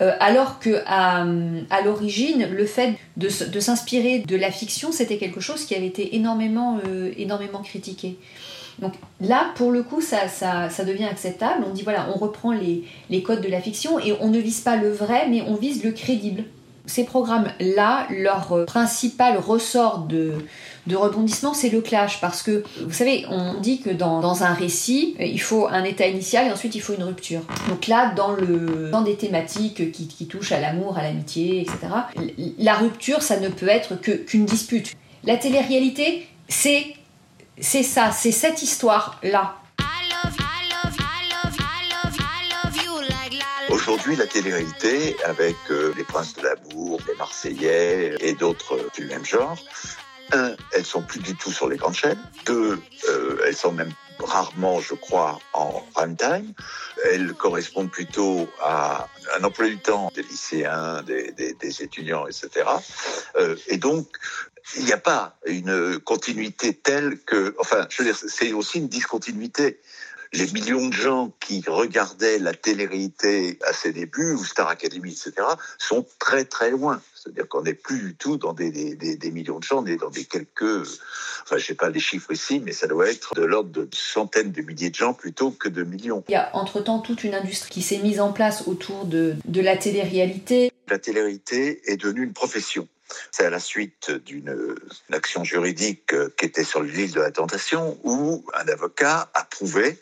Euh, 0.00 0.12
alors 0.18 0.58
que 0.60 0.82
à, 0.86 1.26
à 1.70 1.82
l'origine, 1.82 2.48
le 2.50 2.64
fait 2.64 2.94
de, 3.16 3.28
de 3.46 3.60
s'inspirer 3.60 4.20
de 4.20 4.36
la 4.36 4.50
fiction, 4.50 4.92
c'était 4.92 5.18
quelque 5.18 5.40
chose 5.40 5.64
qui 5.64 5.74
avait 5.74 5.86
été 5.86 6.16
énormément, 6.16 6.78
euh, 6.86 7.12
énormément 7.18 7.60
critiqué. 7.60 8.16
Donc 8.78 8.94
là, 9.20 9.50
pour 9.56 9.70
le 9.70 9.82
coup, 9.82 10.00
ça, 10.00 10.28
ça, 10.28 10.70
ça, 10.70 10.84
devient 10.84 11.04
acceptable. 11.04 11.64
On 11.68 11.74
dit 11.74 11.82
voilà, 11.82 12.08
on 12.14 12.18
reprend 12.18 12.52
les, 12.52 12.84
les 13.10 13.22
codes 13.22 13.42
de 13.42 13.48
la 13.48 13.60
fiction 13.60 13.98
et 13.98 14.14
on 14.20 14.28
ne 14.28 14.38
vise 14.38 14.60
pas 14.60 14.76
le 14.76 14.90
vrai, 14.90 15.28
mais 15.28 15.42
on 15.42 15.54
vise 15.56 15.84
le 15.84 15.92
crédible 15.92 16.44
ces 16.90 17.04
programmes-là, 17.04 18.06
leur 18.10 18.52
euh, 18.52 18.64
principal 18.64 19.38
ressort 19.38 20.00
de, 20.00 20.34
rebondissement, 20.88 21.54
c'est 21.54 21.68
le 21.68 21.80
clash. 21.80 22.20
Parce 22.20 22.42
que, 22.42 22.64
vous 22.84 22.92
savez, 22.92 23.24
on 23.28 23.60
dit 23.60 23.80
que 23.80 23.90
dans, 23.90 24.42
un 24.42 24.54
récit, 24.54 25.16
euh, 25.20 25.24
il 25.24 25.40
faut 25.40 25.66
un 25.68 25.84
état 25.84 26.06
initial 26.06 26.46
et 26.46 26.52
ensuite 26.52 26.74
il 26.74 26.80
faut 26.80 26.94
une 26.94 27.02
rupture. 27.02 27.42
Donc 27.68 27.86
là, 27.86 28.12
dans, 28.14 28.32
le, 28.32 28.90
dans 28.90 29.02
des 29.02 29.16
thématiques 29.16 29.92
qui, 29.92 30.26
touchent 30.26 30.52
à 30.52 30.60
l'amour, 30.60 30.96
à 30.96 31.02
l'amitié, 31.02 31.62
etc., 31.62 31.78
la 32.58 32.74
rupture, 32.74 33.22
ça 33.22 33.40
ne 33.40 33.48
peut 33.48 33.68
être 33.68 33.96
qu'une 34.00 34.44
dispute. 34.44 34.94
La 35.24 35.36
télé-réalité, 35.36 36.26
c'est 36.48 36.94
ça, 37.60 38.10
c'est 38.12 38.32
cette 38.32 38.62
histoire-là 38.62 39.56
Aujourd'hui, 43.70 44.16
la 44.16 44.26
télé-réalité, 44.26 45.16
avec 45.24 45.54
euh, 45.70 45.92
les 45.96 46.02
Princes 46.02 46.34
de 46.34 46.42
l'amour, 46.42 47.00
les 47.06 47.14
Marseillais 47.14 48.16
et 48.20 48.34
d'autres 48.34 48.78
du 48.96 49.04
même 49.06 49.24
genre, 49.24 49.56
un, 50.32 50.56
elles 50.72 50.84
sont 50.84 51.02
plus 51.02 51.20
du 51.20 51.34
tout 51.36 51.52
sur 51.52 51.68
les 51.68 51.76
grandes 51.76 51.94
chaînes. 51.94 52.20
Deux, 52.46 52.78
euh, 53.08 53.44
elles 53.46 53.56
sont 53.56 53.72
même 53.72 53.92
rarement, 54.18 54.80
je 54.80 54.94
crois, 54.94 55.38
en 55.52 55.82
prime 55.94 56.16
time. 56.16 56.52
Elles 57.10 57.32
correspondent 57.34 57.90
plutôt 57.90 58.48
à 58.62 59.08
un 59.38 59.44
emploi 59.44 59.68
du 59.68 59.78
temps 59.78 60.10
des 60.14 60.22
lycéens, 60.22 61.02
des, 61.02 61.32
des, 61.32 61.54
des 61.54 61.82
étudiants, 61.82 62.26
etc. 62.26 62.66
Euh, 63.36 63.56
et 63.68 63.78
donc, 63.78 64.08
il 64.76 64.84
n'y 64.84 64.92
a 64.92 64.98
pas 64.98 65.36
une 65.46 65.98
continuité 66.00 66.74
telle 66.74 67.18
que, 67.20 67.54
enfin, 67.58 67.86
je 67.88 68.02
veux 68.02 68.12
dire, 68.12 68.16
c'est 68.16 68.52
aussi 68.52 68.78
une 68.78 68.88
discontinuité 68.88 69.80
les 70.32 70.46
millions 70.52 70.88
de 70.88 70.92
gens 70.92 71.32
qui 71.40 71.62
regardaient 71.66 72.38
la 72.38 72.54
télé-réalité 72.54 73.58
à 73.66 73.72
ses 73.72 73.92
débuts, 73.92 74.34
ou 74.34 74.44
Star 74.44 74.68
Academy, 74.68 75.10
etc., 75.10 75.46
sont 75.78 76.06
très 76.18 76.44
très 76.44 76.70
loin. 76.70 77.02
C'est-à-dire 77.14 77.48
qu'on 77.48 77.62
n'est 77.62 77.74
plus 77.74 77.98
du 78.00 78.14
tout 78.14 78.36
dans 78.36 78.52
des, 78.52 78.70
des, 78.70 79.16
des, 79.16 79.30
millions 79.30 79.58
de 79.58 79.64
gens, 79.64 79.82
on 79.82 79.86
est 79.86 79.96
dans 79.96 80.08
des 80.08 80.24
quelques, 80.24 80.86
enfin 81.42 81.58
je 81.58 81.66
sais 81.66 81.74
pas 81.74 81.90
les 81.90 82.00
chiffres 82.00 82.32
ici, 82.32 82.60
mais 82.64 82.72
ça 82.72 82.86
doit 82.86 83.10
être 83.10 83.34
de 83.34 83.42
l'ordre 83.42 83.70
de 83.70 83.88
centaines 83.92 84.52
de 84.52 84.62
milliers 84.62 84.90
de 84.90 84.94
gens 84.94 85.12
plutôt 85.12 85.50
que 85.50 85.68
de 85.68 85.82
millions. 85.82 86.24
Il 86.28 86.32
y 86.32 86.36
a 86.36 86.54
entre-temps 86.56 87.00
toute 87.00 87.24
une 87.24 87.34
industrie 87.34 87.70
qui 87.70 87.82
s'est 87.82 87.98
mise 87.98 88.20
en 88.20 88.32
place 88.32 88.66
autour 88.68 89.04
de, 89.04 89.36
de 89.44 89.60
la 89.60 89.76
télé-réalité. 89.76 90.72
La 90.88 90.98
télé-réalité 90.98 91.82
est 91.90 91.96
devenue 91.96 92.22
une 92.22 92.32
profession. 92.32 92.88
C'est 93.32 93.44
à 93.44 93.50
la 93.50 93.58
suite 93.58 94.12
d'une 94.24 94.54
action 95.12 95.42
juridique 95.44 96.14
qui 96.36 96.46
était 96.46 96.64
sur 96.64 96.82
l'île 96.82 97.12
de 97.12 97.20
la 97.20 97.32
tentation 97.32 97.98
où 98.04 98.46
un 98.54 98.68
avocat 98.68 99.28
a 99.34 99.44
prouvé 99.44 99.98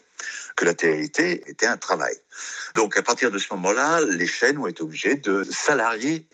que 0.59 0.65
la 0.65 0.75
télé-réalité 0.75 1.45
était 1.47 1.67
un 1.67 1.77
travail. 1.77 2.17
Donc 2.75 2.97
à 2.97 3.03
partir 3.03 3.31
de 3.31 3.39
ce 3.39 3.55
moment-là, 3.55 4.01
les 4.01 4.27
chaînes 4.27 4.59
ont 4.59 4.67
été 4.67 4.83
obligées 4.83 5.15
de 5.15 5.45
salarier 5.45 6.27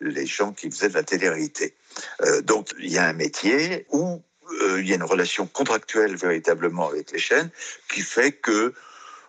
les 0.00 0.26
gens 0.26 0.52
qui 0.52 0.68
faisaient 0.70 0.88
de 0.88 0.94
la 0.94 1.04
télé-réalité. 1.04 1.74
Euh, 2.22 2.42
donc 2.42 2.70
il 2.80 2.92
y 2.92 2.98
a 2.98 3.06
un 3.06 3.12
métier 3.12 3.86
où 3.90 4.20
euh, 4.62 4.80
il 4.80 4.88
y 4.88 4.92
a 4.92 4.96
une 4.96 5.04
relation 5.04 5.46
contractuelle 5.46 6.16
véritablement 6.16 6.88
avec 6.88 7.12
les 7.12 7.20
chaînes 7.20 7.50
qui 7.88 8.00
fait 8.00 8.32
que 8.32 8.74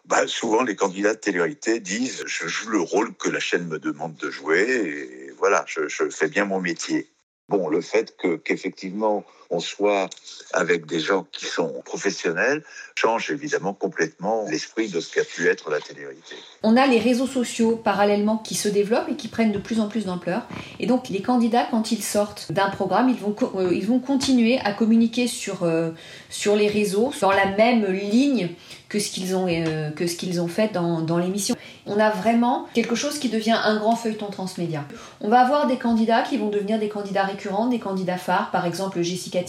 bah, 0.05 0.25
souvent 0.25 0.63
les 0.63 0.75
candidats 0.75 1.13
de 1.13 1.19
télé-réalité 1.19 1.79
disent 1.79 2.24
je 2.25 2.48
joue 2.48 2.69
le 2.69 2.79
rôle 2.79 3.13
que 3.13 3.29
la 3.29 3.39
chaîne 3.39 3.67
me 3.67 3.77
demande 3.77 4.15
de 4.15 4.31
jouer 4.31 4.63
et 4.63 5.31
voilà, 5.38 5.65
je, 5.67 6.10
fais 6.10 6.29
bien 6.29 6.45
mon 6.45 6.60
métier. 6.60 7.12
Bon, 7.48 7.69
le 7.69 7.81
fait 7.81 8.17
que 8.17 8.38
qu'effectivement 8.38 9.24
on 9.51 9.60
soit 9.60 10.10
avec 10.53 10.86
des 10.86 11.00
gens 11.00 11.25
qui 11.31 11.46
sont 11.46 11.81
professionnels 11.86 12.63
change 12.96 13.31
évidemment 13.31 13.74
complètement 13.74 14.46
l'esprit 14.50 14.89
de 14.89 15.00
ce 15.00 15.13
qu'a 15.13 15.24
pu 15.24 15.48
être 15.48 15.70
la 15.70 15.79
télé-réalité. 15.79 16.36
On 16.63 16.77
a 16.77 16.88
les 16.88 17.00
réseaux 17.00 17.27
sociaux 17.27 17.75
parallèlement 17.75 18.38
qui 18.38 18.55
se 18.55 18.70
développent 18.70 19.10
et 19.10 19.15
qui 19.15 19.27
prennent 19.27 19.51
de 19.51 19.60
plus 19.60 19.79
en 19.79 19.88
plus 19.88 20.05
d'ampleur. 20.05 20.43
Et 20.79 20.88
donc 20.88 21.10
les 21.10 21.22
candidats, 21.22 21.67
quand 21.70 21.91
ils 21.91 22.03
sortent 22.03 22.51
d'un 22.51 22.70
programme, 22.70 23.10
ils 23.10 23.17
vont, 23.17 23.36
euh, 23.55 23.74
ils 23.74 23.86
vont 23.86 24.00
continuer 24.00 24.60
à 24.60 24.74
communiquer 24.74 25.27
sur, 25.27 25.63
euh, 25.63 25.91
sur 26.29 26.55
les 26.55 26.67
réseaux 26.67 27.12
dans 27.22 27.31
la 27.31 27.46
même 27.46 27.86
ligne 27.86 28.50
que 28.88 29.00
ce 29.00 29.10
qu'ils 29.10 29.36
ont, 29.36 29.48
euh, 29.48 29.89
que 29.91 30.39
ont 30.39 30.48
fait 30.48 30.74
dans, 30.74 31.01
dans 31.01 31.17
l'émission. 31.17 31.55
On 31.88 31.98
a 31.98 32.10
vraiment 32.10 32.67
quelque 32.74 32.96
chose 32.96 33.20
qui 33.20 33.29
devient 33.29 33.58
un 33.63 33.77
grand 33.77 33.96
feuilleton 33.96 34.27
transmédia. 34.27 34.86
On 35.22 35.29
va 35.29 35.39
avoir 35.39 35.65
des 35.67 35.77
candidats 35.77 36.22
qui 36.22 36.38
vont 36.38 36.50
devenir 36.50 36.77
des 36.77 36.89
candidats 36.89 37.24
récurrents, 37.24 37.67
des 37.67 37.79
candidats 37.79 38.17
phares, 38.17 38.51
par 38.51 38.65
exemple 38.65 39.01
Jessica 39.01 39.40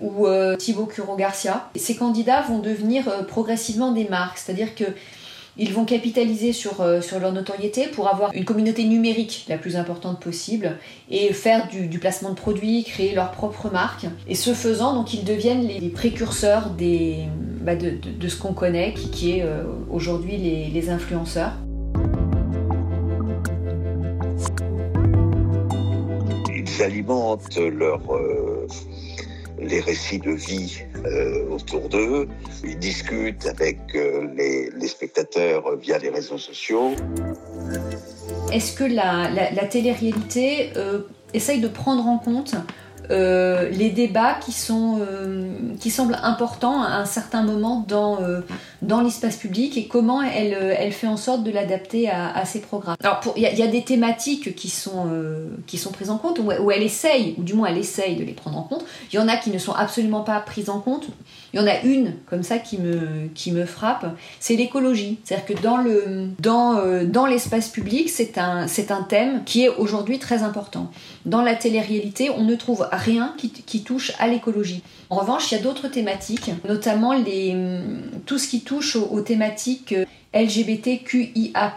Ou 0.00 0.26
euh, 0.26 0.56
Thibaut 0.56 0.86
Curo-Garcia. 0.86 1.68
Ces 1.76 1.96
candidats 1.96 2.42
vont 2.42 2.58
devenir 2.58 3.08
euh, 3.08 3.22
progressivement 3.22 3.92
des 3.92 4.08
marques, 4.08 4.38
c'est-à-dire 4.38 4.74
que 4.74 4.84
ils 5.56 5.72
vont 5.72 5.84
capitaliser 5.84 6.52
sur, 6.52 6.80
euh, 6.80 7.00
sur 7.00 7.20
leur 7.20 7.32
notoriété 7.32 7.86
pour 7.86 8.08
avoir 8.08 8.32
une 8.34 8.44
communauté 8.44 8.82
numérique 8.82 9.46
la 9.48 9.56
plus 9.56 9.76
importante 9.76 10.18
possible 10.18 10.78
et 11.08 11.32
faire 11.32 11.68
du, 11.68 11.98
placement 12.00 12.30
de 12.30 12.34
produits, 12.34 12.82
créer 12.82 13.14
leur 13.14 13.30
propre 13.30 13.70
marque. 13.70 14.06
Et 14.26 14.34
ce 14.34 14.52
faisant, 14.52 14.94
donc, 14.94 15.14
ils 15.14 15.22
deviennent 15.22 15.64
les, 15.64 15.88
précurseurs 15.90 16.70
bah 17.60 17.76
de, 17.76 18.28
ce 18.28 18.36
qu'on 18.36 18.52
connaît, 18.52 18.94
qui, 18.94 19.38
est 19.38 19.46
aujourd'hui 19.88 20.38
les, 20.38 20.90
influenceurs. 20.90 21.52
Ils 26.52 26.82
alimentent 26.82 27.56
leur... 27.58 28.00
les 29.58 29.80
récits 29.80 30.18
de 30.18 30.32
vie 30.32 30.82
euh, 31.04 31.48
autour 31.48 31.88
d'eux. 31.88 32.28
Ils 32.64 32.78
discutent 32.78 33.46
avec 33.46 33.78
euh, 33.94 34.28
les, 34.36 34.88
spectateurs 34.88 35.76
via 35.76 35.98
les 35.98 36.10
réseaux 36.10 36.38
sociaux. 36.38 36.92
Est-ce 38.52 38.74
que 38.76 38.84
la, 38.84 39.30
la, 39.30 39.50
la 39.50 39.64
télé-réalité 39.64 40.72
euh, 40.76 41.02
essaye 41.32 41.60
de 41.60 41.68
prendre 41.68 42.06
en 42.06 42.18
compte 42.18 42.54
euh, 43.10 43.68
les 43.70 43.90
débats 43.90 44.34
qui, 44.34 44.52
sont, 44.52 45.00
euh, 45.00 45.46
qui 45.78 45.90
semblent 45.90 46.18
importants 46.22 46.82
à 46.82 46.96
un 46.96 47.04
certain 47.04 47.42
moment 47.42 47.84
dans, 47.86 48.22
euh, 48.22 48.40
dans 48.82 49.00
l'espace 49.00 49.36
public 49.36 49.76
et 49.76 49.86
comment 49.86 50.22
elle, 50.22 50.54
elle 50.54 50.92
fait 50.92 51.06
en 51.06 51.16
sorte 51.16 51.44
de 51.44 51.50
l'adapter 51.50 52.08
à, 52.08 52.34
à, 52.34 52.44
ses 52.44 52.60
programmes. 52.60 52.96
Alors, 53.00 53.20
il 53.36 53.42
y, 53.42 53.46
y, 53.46 53.62
a 53.62 53.66
des 53.66 53.84
thématiques 53.84 54.54
qui 54.54 54.70
sont, 54.70 55.08
qui 55.66 55.76
sont 55.76 55.92
prises 55.92 56.10
en 56.10 56.18
compte, 56.18 56.38
où, 56.38 56.70
elle 56.70 56.82
essaye, 56.82 57.34
ou 57.38 57.42
du 57.42 57.54
moins 57.54 57.68
elle 57.68 57.78
essaye 57.78 58.16
de 58.16 58.24
les 58.24 58.32
prendre 58.32 58.58
en 58.58 58.62
compte. 58.62 58.84
Il 59.12 59.16
y 59.16 59.18
en 59.18 59.28
a 59.28 59.36
qui 59.36 59.50
ne 59.50 59.58
sont 59.58 59.72
absolument 59.72 60.22
pas 60.22 60.40
prises 60.40 60.70
en 60.70 60.80
compte. 60.80 61.08
Il 61.54 61.60
y 61.60 61.62
en 61.62 61.68
a 61.68 61.82
une, 61.82 62.14
comme 62.26 62.42
ça, 62.42 62.58
qui 62.58 62.78
me, 62.78 63.28
qui 63.32 63.52
me 63.52 63.64
frappe, 63.64 64.06
c'est 64.40 64.56
l'écologie. 64.56 65.20
C'est-à-dire 65.22 65.46
que 65.46 65.62
dans, 65.62 65.76
le, 65.76 66.30
dans, 66.40 67.04
dans 67.04 67.26
l'espace 67.26 67.68
public, 67.68 68.10
c'est 68.10 68.38
un, 68.38 68.66
c'est 68.66 68.90
un 68.90 69.02
thème 69.02 69.44
qui 69.44 69.62
est 69.62 69.68
aujourd'hui 69.68 70.18
très 70.18 70.42
important. 70.42 70.90
Dans 71.26 71.42
la 71.42 71.54
télé-réalité, 71.54 72.28
on 72.30 72.42
ne 72.42 72.56
trouve 72.56 72.88
rien 72.90 73.36
qui, 73.38 73.50
qui 73.50 73.84
touche 73.84 74.14
à 74.18 74.26
l'écologie. 74.26 74.82
En 75.10 75.14
revanche, 75.14 75.52
il 75.52 75.54
y 75.54 75.60
a 75.60 75.62
d'autres 75.62 75.86
thématiques, 75.86 76.50
notamment 76.68 77.12
les, 77.12 77.56
tout 78.26 78.38
ce 78.38 78.48
qui 78.48 78.62
touche 78.62 78.96
aux, 78.96 79.06
aux 79.12 79.20
thématiques 79.20 79.94
LGBTQIA+. 80.34 81.76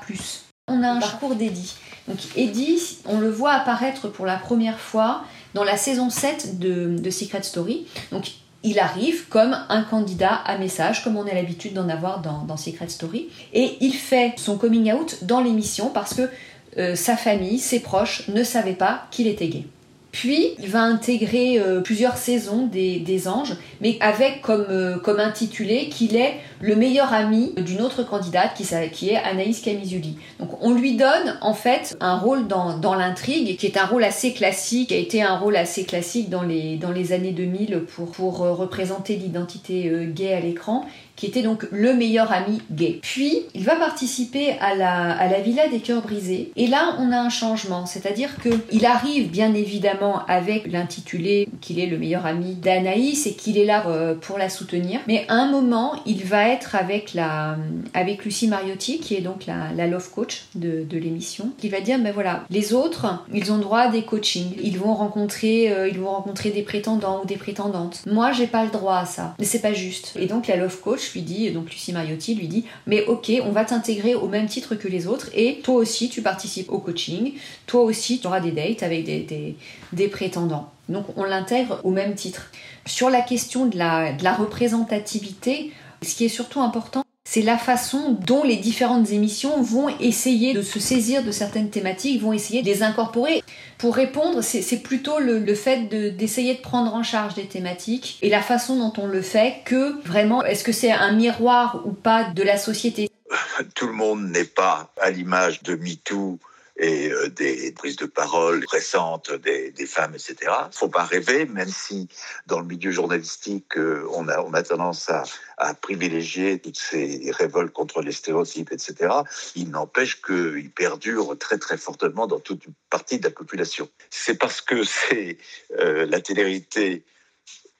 On 0.70 0.82
a 0.82 0.90
un 0.90 1.00
parcours 1.00 1.36
d'Eddie. 1.36 1.76
Donc 2.08 2.18
Eddie, 2.36 2.98
on 3.06 3.20
le 3.20 3.30
voit 3.30 3.52
apparaître 3.52 4.08
pour 4.08 4.26
la 4.26 4.38
première 4.38 4.80
fois 4.80 5.24
dans 5.54 5.64
la 5.64 5.78
saison 5.78 6.10
7 6.10 6.58
de, 6.58 6.98
de 6.98 7.10
Secret 7.12 7.44
Story. 7.44 7.86
Donc 8.12 8.32
il 8.64 8.80
arrive 8.80 9.28
comme 9.28 9.58
un 9.70 9.84
candidat 9.84 10.34
à 10.34 10.58
message, 10.58 11.04
comme 11.04 11.16
on 11.16 11.28
a 11.28 11.34
l'habitude 11.34 11.74
d'en 11.74 11.90
avoir 11.90 12.22
dans, 12.22 12.58
Secret 12.58 12.90
Story. 12.90 13.30
Et 13.54 13.78
il 13.82 13.94
fait 13.94 14.34
son 14.38 14.58
coming 14.58 14.92
out 14.92 15.24
dans 15.24 15.42
l'émission 15.42 15.90
parce 15.90 16.14
que 16.14 16.30
euh, 16.78 16.96
sa 16.96 17.16
famille, 17.16 17.60
ses 17.60 17.80
proches 17.80 18.28
ne 18.28 18.44
savaient 18.44 18.74
pas 18.74 19.08
qu'il 19.12 19.28
était 19.28 19.48
gay. 19.48 19.66
Puis, 20.12 20.56
il 20.58 20.70
va 20.70 20.82
intégrer 20.82 21.60
euh, 21.60 21.82
plusieurs 21.82 22.18
saisons 22.18 22.66
des, 22.66 23.28
Anges, 23.28 23.56
mais 23.82 23.98
avec 24.00 24.42
comme, 24.42 24.66
euh, 24.70 24.98
comme 24.98 25.20
intitulé 25.20 25.90
qu'il 25.90 26.16
est 26.16 26.36
le 26.62 26.76
meilleur 26.76 27.14
ami 27.14 27.54
d'une 27.58 27.82
autre 27.82 28.04
candidate 28.04 28.52
qui, 28.56 29.10
est 29.10 29.16
Anaïs 29.16 29.62
Camizuli. 29.62 30.18
Donc, 30.40 30.50
on 30.62 30.74
lui 30.74 30.96
donne 30.96 31.38
en 31.42 31.54
fait 31.54 31.98
un 32.00 32.18
rôle 32.18 32.48
dans, 32.48 32.96
l'intrigue 32.96 33.58
qui 33.58 33.66
est 33.66 33.78
un 33.78 33.86
rôle 33.86 34.04
assez 34.04 34.34
classique, 34.34 34.92
a 34.92 34.96
été 34.96 35.22
un 35.22 35.38
rôle 35.38 35.56
assez 35.56 35.84
classique 35.84 36.30
dans 36.30 36.44
les, 36.44 36.80
années 37.12 37.32
2000 37.32 37.84
pour, 38.16 38.42
euh, 38.42 38.54
représenter 38.54 39.16
l'identité 39.16 39.92
gay 40.14 40.34
à 40.34 40.40
l'écran 40.40 40.86
qui 41.16 41.26
était 41.26 41.42
donc 41.42 41.66
le 41.72 41.96
meilleur 41.96 42.32
ami 42.32 42.62
gay. 42.72 43.00
Puis, 43.02 43.40
il 43.56 43.64
va 43.64 43.76
participer 43.76 44.52
à 44.62 44.76
la, 44.76 45.12
à 45.14 45.28
la 45.28 45.42
Villa 45.42 45.68
des 45.68 45.80
Cœurs 45.80 46.04
Brisés. 46.04 46.52
Et 46.56 46.68
là, 46.68 46.96
on 47.00 47.12
a 47.12 47.20
un 47.20 47.30
changement, 47.30 47.88
c'est-à-dire 47.88 48.30
qu'il 48.40 48.86
arrive 48.86 49.30
bien 49.32 49.54
évidemment 49.56 50.24
avec 50.28 50.72
l'intitulé 50.72 51.50
qu'il 51.60 51.80
est 51.80 51.88
le 51.88 51.98
meilleur 51.98 52.28
ami 52.28 52.54
d'Anaïs 52.54 53.26
et 53.26 53.34
qu'il 53.34 53.58
est 53.58 53.66
là 53.66 53.84
pour 54.22 54.38
la 54.38 54.50
soutenir. 54.50 55.00
Mais 55.08 55.26
à 55.28 55.34
un 55.34 55.50
moment, 55.50 55.94
il 56.06 56.24
va 56.24 56.47
être 56.50 56.76
avec, 56.76 57.14
la, 57.14 57.58
avec 57.94 58.26
Lucie 58.26 58.48
Mariotti, 58.48 59.00
qui 59.00 59.16
est 59.16 59.22
donc 59.22 59.46
la, 59.46 59.88
love 59.88 60.10
coach 60.12 60.46
de, 60.56 60.84
de 60.84 60.98
l'émission, 60.98 61.52
qui 61.58 61.70
va 61.70 61.82
dire, 61.82 62.00
ben 62.00 62.14
voilà, 62.14 62.44
les 62.50 62.74
autres, 62.74 63.24
ils 63.34 63.52
ont 63.52 63.58
droit 63.58 63.80
à 63.80 63.88
des 63.90 64.04
coachings. 64.04 64.56
Ils 64.62 64.78
vont 64.78 64.94
rencontrer, 64.94 65.72
euh, 65.72 65.88
ils 65.88 66.00
vont 66.00 66.10
rencontrer 66.10 66.52
des 66.52 66.64
prétendants 66.64 67.22
ou 67.24 67.26
des 67.26 67.38
prétendantes. 67.38 68.04
Moi, 68.06 68.32
j'ai 68.32 68.48
pas 68.48 68.64
le 68.64 68.72
droit 68.72 68.98
à 68.98 69.06
ça. 69.06 69.36
Mais 69.40 69.46
c'est 69.46 69.62
pas 69.62 69.74
juste. 69.74 70.14
Et 70.18 70.26
donc, 70.26 70.48
la 70.48 70.56
love 70.56 70.80
coach 70.82 71.14
lui 71.14 71.22
dit, 71.22 71.52
donc 71.52 71.70
Lucie 71.70 71.94
Mariotti 71.94 72.36
lui 72.36 72.48
dit, 72.48 72.66
mais 72.86 73.06
ok, 73.06 73.32
on 73.44 73.52
va 73.52 73.66
t'intégrer 73.66 74.16
au 74.16 74.28
même 74.28 74.48
titre 74.48 74.76
que 74.76 74.88
les 74.88 75.08
autres 75.08 75.30
et 75.34 75.60
toi 75.64 75.76
aussi 75.76 76.10
tu 76.10 76.22
participes 76.22 76.72
au 76.72 76.80
coaching, 76.80 77.34
toi 77.66 77.82
aussi 77.82 78.20
tu 78.20 78.28
auras 78.28 78.40
des 78.40 78.52
dates 78.52 78.84
avec 78.84 79.06
des, 79.06 79.20
des, 79.20 79.56
des 79.94 80.08
prétendants. 80.08 80.72
Donc 80.90 81.06
on 81.16 81.24
l'intègre 81.24 81.82
au 81.84 81.92
même 81.92 82.16
titre. 82.16 82.50
Sur 82.86 83.10
la 83.10 83.22
question 83.22 83.66
de 83.66 83.78
la, 83.78 84.14
de 84.14 84.24
la 84.24 84.34
représentativité, 84.34 85.72
ce 86.02 86.16
qui 86.16 86.26
est 86.26 86.30
surtout 86.30 86.62
important, 86.62 87.04
c'est 87.30 87.42
la 87.42 87.58
façon 87.58 88.18
dont 88.26 88.44
les 88.44 88.56
différentes 88.56 89.12
émissions 89.12 89.62
vont 89.62 89.90
essayer 90.00 90.54
de 90.54 90.62
se 90.62 90.80
saisir 90.80 91.24
de 91.24 91.32
certaines 91.32 91.70
thématiques, 91.70 92.22
vont 92.22 92.32
essayer 92.32 92.62
de 92.62 92.68
les 92.68 92.84
incorporer. 92.84 93.44
Pour 93.78 93.96
répondre, 93.96 94.42
c'est 94.42 94.82
plutôt 94.82 95.20
le, 95.20 95.44
fait 95.54 95.90
d'essayer 96.16 96.54
de, 96.54 96.58
de, 96.60 96.64
prendre 96.64 96.96
en 96.96 97.04
charge 97.04 97.36
des 97.36 97.46
thématiques 97.46 98.18
et 98.22 98.30
la 98.30 98.42
façon 98.42 98.78
dont 98.78 98.94
on 98.98 99.08
le 99.08 99.22
fait 99.22 99.58
que 99.66 100.02
vraiment, 100.08 100.42
est-ce 100.46 100.64
que 100.64 100.72
c'est 100.72 100.92
un 100.92 101.12
miroir 101.12 101.82
ou 101.86 101.92
pas 101.92 102.24
de 102.24 102.44
la 102.44 102.58
société? 102.58 103.10
Tout 103.76 103.88
le 103.88 103.94
monde 103.94 104.24
n'est 104.30 104.46
pas 104.46 104.94
à 105.02 105.12
l'image 105.12 105.64
de 105.64 105.76
MeToo 105.76 106.40
et 106.80 107.10
euh, 107.12 107.30
des 107.30 107.72
prises 107.72 107.96
de 107.96 108.06
parole 108.06 108.64
récentes 108.72 109.32
des, 109.32 109.72
femmes, 109.86 110.14
etc. 110.14 110.52
Faut 110.72 110.90
pas 110.90 111.04
rêver, 111.04 111.46
même 111.46 111.70
si 111.70 112.08
dans 112.46 112.60
le 112.60 112.66
milieu 112.66 112.92
journalistique, 112.92 113.78
euh, 113.78 114.08
on, 114.14 114.28
a, 114.28 114.42
on 114.42 114.54
a 114.54 114.64
tendance 114.64 115.10
à, 115.10 115.24
à 115.58 115.74
privilégier 115.74 116.60
toutes 116.60 116.78
ces 116.78 117.32
révoltes 117.32 117.74
contre 117.74 118.02
les 118.02 118.12
stéréotypes, 118.12 118.72
etc. 118.72 119.14
Il 119.56 119.72
n'empêche 119.72 120.22
qu'ils 120.22 120.72
perdurent 120.72 121.38
très 121.38 121.58
très 121.58 121.78
fortement 121.78 122.28
dans 122.28 122.40
toute 122.40 122.66
une 122.66 122.74
partie 122.90 123.20
de 123.20 123.24
la 123.24 123.32
population. 123.32 123.90
C'est 124.10 124.38
parce 124.38 124.62
que 124.62 124.84
c'est 124.84 125.38
euh, 125.80 126.06
la 126.06 126.22
télérité 126.22 127.04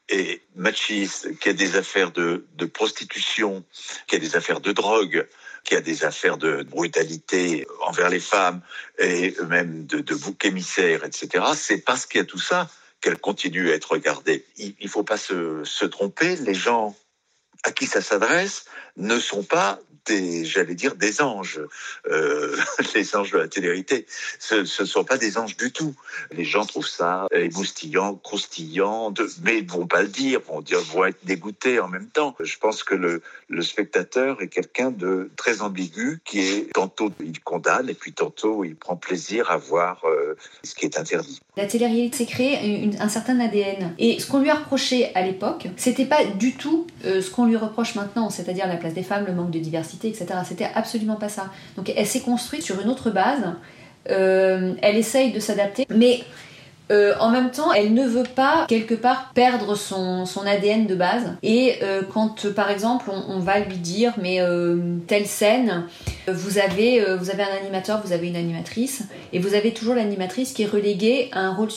est 0.10 0.42
machiste, 0.56 1.38
qui 1.40 1.50
a 1.50 1.54
des 1.54 1.76
affaires 1.76 2.12
de, 2.12 2.46
de 2.56 2.66
prostitution, 2.66 3.64
qui 4.08 4.16
a 4.16 4.20
des 4.20 4.36
affaires 4.36 4.62
de 4.62 4.72
drogue, 4.72 5.28
qui 5.64 5.76
a 5.76 5.82
des 5.82 6.06
affaires 6.06 6.38
de 6.38 6.64
brutalité 6.64 7.68
envers 7.86 8.10
les 8.10 8.20
femmes 8.20 8.62
et 9.00 9.36
même 9.50 9.86
de, 9.86 10.00
de 10.00 10.16
bouc 10.16 10.46
émissaire, 10.46 11.04
etc., 11.04 11.46
c'est 11.56 11.80
parce 11.80 12.06
qu'il 12.06 12.20
y 12.20 12.22
a 12.22 12.26
tout 12.26 12.40
ça 12.40 12.70
qu'elle 13.02 13.18
continue 13.18 13.72
à 13.72 13.76
être 13.76 13.92
regardée. 13.92 14.46
Il 14.58 14.76
ne 14.82 14.88
faut 14.88 15.04
pas 15.04 15.18
se, 15.18 15.64
se 15.66 15.86
tromper, 15.86 16.36
les 16.38 16.54
gens 16.56 16.96
à 17.64 17.72
qui 17.72 17.86
ça 17.86 18.02
s'adresse 18.02 18.66
ne 18.98 19.20
sont 19.20 19.44
pas 19.44 19.80
des, 20.08 20.46
j'allais 20.46 20.76
dire, 20.76 20.96
des 20.96 21.22
anges. 21.22 21.60
Euh, 22.10 22.56
les 22.96 23.16
anges 23.16 23.32
de 23.32 23.38
la 23.38 23.48
télérité, 23.48 24.06
ce 24.40 24.56
ne 24.56 24.66
sont 24.66 25.04
pas 25.04 25.18
des 25.18 25.38
anges 25.38 25.58
du 25.58 25.72
tout. 25.72 25.94
Les 26.32 26.46
gens 26.46 26.66
trouvent 26.66 26.88
ça 26.88 27.28
émoustillant, 27.32 28.16
croustillant, 28.16 29.12
de, 29.12 29.30
mais 29.44 29.60
ils 29.60 29.70
vont 29.70 29.88
pas 29.88 30.02
le 30.02 30.08
dire, 30.08 30.42
vont 30.48 30.62
dire, 30.62 30.80
vont 30.80 31.06
être 31.06 31.24
dégoûtés 31.26 31.80
en 31.80 31.88
même 31.88 32.08
temps. 32.08 32.36
Je 32.40 32.58
pense 32.58 32.84
que 32.84 32.96
le, 32.96 33.22
spectateur 33.62 34.42
est 34.42 34.48
quelqu'un 34.48 34.92
de 34.92 35.30
très 35.36 35.62
ambigu, 35.62 36.22
qui 36.24 36.40
est 36.40 36.74
tantôt 36.74 37.12
il 37.20 37.40
condamne 37.42 37.90
et 37.90 37.94
puis 37.94 38.14
tantôt 38.14 38.64
il 38.64 38.76
prend 38.76 38.96
plaisir 38.96 39.52
à 39.52 39.58
voir 39.58 40.02
euh, 40.06 40.36
ce 40.64 40.74
qui 40.74 40.86
est 40.86 40.98
interdit. 40.98 41.42
La 41.58 41.66
télé-réalité 41.66 42.18
s'est 42.18 42.26
créée 42.26 42.90
un 43.00 43.10
certain 43.10 43.40
ADN. 43.40 43.96
Et 43.98 44.20
ce 44.20 44.28
qu'on 44.28 44.40
lui 44.40 44.50
a 44.50 44.56
reproché 44.56 45.14
à 45.16 45.22
l'époque, 45.24 45.68
c'était 45.76 46.06
pas 46.06 46.24
du 46.24 46.56
tout 46.56 46.88
euh, 47.04 47.22
ce 47.22 47.30
qu'on 47.30 47.47
lui 47.48 47.58
reproche 47.58 47.96
maintenant, 47.96 48.30
c'est-à-dire 48.30 48.68
la 48.68 48.76
place 48.76 48.94
des 48.94 49.04
femmes, 49.04 49.26
le 49.26 49.34
manque 49.34 49.52
de 49.52 49.60
diversité, 49.60 50.10
etc. 50.10 50.28
C'était 50.46 50.70
absolument 50.76 51.16
pas 51.16 51.30
ça. 51.30 51.50
Donc 51.76 51.92
elle 51.96 52.06
s'est 52.06 52.22
construite 52.22 52.64
sur 52.64 52.80
une 52.80 52.90
autre 52.90 53.10
base. 53.10 53.44
Euh, 54.10 54.74
elle 54.82 54.96
essaye 54.96 55.32
de 55.32 55.40
s'adapter, 55.40 55.86
mais 55.94 56.22
euh, 56.90 57.14
en 57.20 57.30
même 57.30 57.52
temps, 57.52 57.74
elle 57.74 57.94
ne 57.94 58.08
veut 58.08 58.24
pas 58.24 58.66
quelque 58.70 58.94
part 58.94 59.32
perdre 59.34 59.76
son, 59.76 60.26
ADN 60.46 60.86
de 60.86 60.96
base. 60.96 61.36
Et 61.44 61.76
euh, 61.84 62.02
quand, 62.14 62.48
par 62.54 62.72
exemple, 62.72 63.10
on, 63.10 63.40
va 63.40 63.60
lui 63.60 63.76
dire, 63.76 64.14
mais 64.22 64.40
telle 65.08 65.26
scène, 65.26 65.84
vous 66.28 66.58
avez, 66.58 67.04
vous 67.18 67.30
avez 67.30 67.44
un 67.44 67.58
animateur, 67.62 68.02
vous 68.06 68.14
avez 68.14 68.28
une 68.28 68.38
animatrice, 68.38 69.04
et 69.34 69.40
vous 69.40 69.54
avez 69.54 69.74
toujours 69.74 69.96
l'animatrice 69.96 70.54
qui 70.54 70.64
est 70.64 70.68
reléguée 70.68 71.30
à 71.34 71.42
un 71.42 71.54
rôle, 71.54 71.70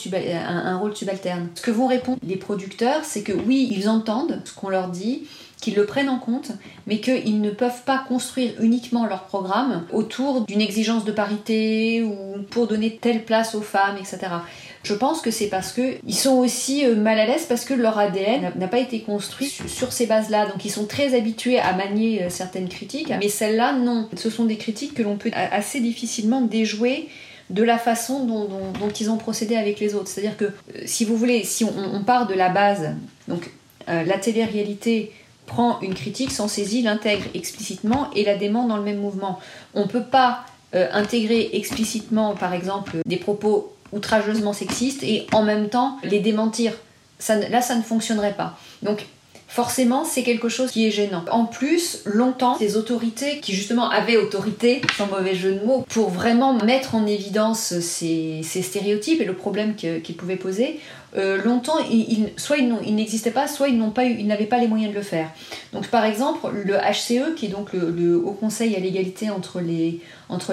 un 0.47 0.77
rôle 0.77 0.95
subalterne. 0.95 1.49
Ce 1.55 1.61
que 1.61 1.71
vont 1.71 1.87
répondre 1.87 2.19
les 2.25 2.37
producteurs, 2.37 3.03
c'est 3.03 3.23
que 3.23 3.33
oui, 3.33 3.67
ils 3.71 3.89
entendent 3.89 4.39
ce 4.45 4.53
qu'on 4.53 4.69
leur 4.69 4.87
dit, 4.87 5.23
qu'ils 5.61 5.75
le 5.75 5.85
prennent 5.85 6.09
en 6.09 6.19
compte, 6.19 6.51
mais 6.87 6.99
qu'ils 6.99 7.39
ne 7.39 7.51
peuvent 7.51 7.83
pas 7.85 8.03
construire 8.07 8.53
uniquement 8.59 9.05
leur 9.05 9.23
programme 9.23 9.85
autour 9.93 10.41
d'une 10.41 10.59
exigence 10.59 11.05
de 11.05 11.11
parité 11.11 12.03
ou 12.03 12.41
pour 12.49 12.67
donner 12.67 12.97
telle 12.99 13.23
place 13.23 13.55
aux 13.55 13.61
femmes, 13.61 13.97
etc. 13.97 14.27
Je 14.83 14.95
pense 14.95 15.21
que 15.21 15.29
c'est 15.29 15.47
parce 15.47 15.71
que 15.71 15.97
ils 16.07 16.15
sont 16.15 16.37
aussi 16.37 16.85
euh, 16.85 16.95
mal 16.95 17.19
à 17.19 17.25
l'aise 17.25 17.45
parce 17.47 17.65
que 17.65 17.75
leur 17.75 17.99
ADN 17.99 18.51
n'a 18.55 18.67
pas 18.67 18.79
été 18.79 19.01
construit 19.01 19.47
sur, 19.67 19.93
ces 19.93 20.07
bases-là. 20.07 20.47
Donc 20.47 20.65
ils 20.65 20.71
sont 20.71 20.85
très 20.85 21.13
habitués 21.15 21.59
à 21.59 21.73
manier 21.73 22.23
euh, 22.23 22.29
certaines 22.29 22.67
critiques, 22.67 23.13
mais 23.19 23.29
celles-là 23.29 23.73
non. 23.73 24.09
Ce 24.15 24.31
sont 24.31 24.45
des 24.45 24.57
critiques 24.57 24.95
que 24.95 25.03
l'on 25.03 25.17
peut 25.17 25.29
assez 25.33 25.79
difficilement 25.79 26.41
déjouer 26.41 27.09
de 27.51 27.63
la 27.63 27.77
façon 27.77 28.25
dont, 28.25 28.89
ils 28.99 29.11
ont 29.11 29.17
procédé 29.17 29.55
avec 29.55 29.79
les 29.79 29.93
autres. 29.93 30.07
C'est-à-dire 30.07 30.37
que, 30.37 30.45
euh, 30.45 30.81
si 30.85 31.05
vous 31.05 31.17
voulez, 31.17 31.43
si 31.43 31.63
on, 31.63 32.03
part 32.03 32.25
de 32.25 32.33
la 32.33 32.49
base, 32.49 32.95
donc 33.27 33.51
la 33.87 34.17
télé-réalité 34.17 35.11
prend 35.51 35.81
une 35.81 35.93
critique, 35.93 36.31
s'en 36.31 36.47
saisit, 36.47 36.81
l'intègre 36.81 37.25
explicitement 37.33 38.09
et 38.15 38.23
la 38.23 38.35
dément 38.37 38.67
dans 38.67 38.77
le 38.77 38.83
même 38.83 38.99
mouvement. 38.99 39.37
On 39.73 39.81
ne 39.81 39.87
peut 39.87 40.03
pas 40.03 40.45
euh, 40.73 40.87
intégrer 40.93 41.49
explicitement, 41.51 42.35
par 42.35 42.53
exemple, 42.53 42.99
des 43.05 43.17
propos 43.17 43.73
outrageusement 43.91 44.53
sexistes 44.53 45.03
et 45.03 45.27
en 45.33 45.43
même 45.43 45.67
temps 45.67 45.97
les 46.03 46.21
démentir. 46.21 46.71
Ça, 47.19 47.35
là, 47.35 47.61
ça 47.61 47.75
ne 47.75 47.81
fonctionnerait 47.81 48.35
pas. 48.35 48.57
Donc, 48.81 49.07
forcément, 49.51 50.05
c'est 50.05 50.23
quelque 50.23 50.47
chose 50.47 50.71
qui 50.71 50.87
est 50.87 50.91
gênant. 50.91 51.25
En 51.29 51.43
plus, 51.43 52.03
longtemps, 52.05 52.55
ces 52.57 52.77
autorités 52.77 53.41
qui 53.41 53.51
justement 53.51 53.89
avaient 53.89 54.15
autorité, 54.15 54.81
sans 54.97 55.07
mauvais 55.07 55.35
jeu 55.35 55.55
de 55.55 55.65
mots, 55.65 55.85
pour 55.89 56.09
vraiment 56.09 56.53
mettre 56.53 56.95
en 56.95 57.05
évidence 57.05 57.77
ces, 57.81 58.43
stéréotypes 58.43 59.19
et 59.19 59.25
le 59.25 59.35
problème 59.35 59.75
qu'ils 59.75 60.01
qu 60.01 60.13
pouvaient 60.13 60.37
poser, 60.37 60.79
euh, 61.17 61.43
longtemps, 61.43 61.75
soit 62.37 62.59
ils 62.59 62.95
n'existaient 62.95 63.31
pas, 63.31 63.49
soit 63.49 63.67
ils 63.67 64.25
n'avaient 64.25 64.45
pas 64.45 64.57
les 64.57 64.69
moyens 64.69 64.93
de 64.93 64.97
le 64.97 65.03
faire. 65.03 65.29
Donc, 65.73 65.87
par 65.87 66.05
exemple, 66.05 66.47
le 66.53 66.75
HCE, 66.75 67.35
qui 67.35 67.47
est 67.47 67.49
donc 67.49 67.73
le, 67.73 68.15
Haut 68.15 68.37
Conseil 68.39 68.73
à 68.77 68.79
l'égalité 68.79 69.29
entre 69.29 69.59
les 69.59 69.99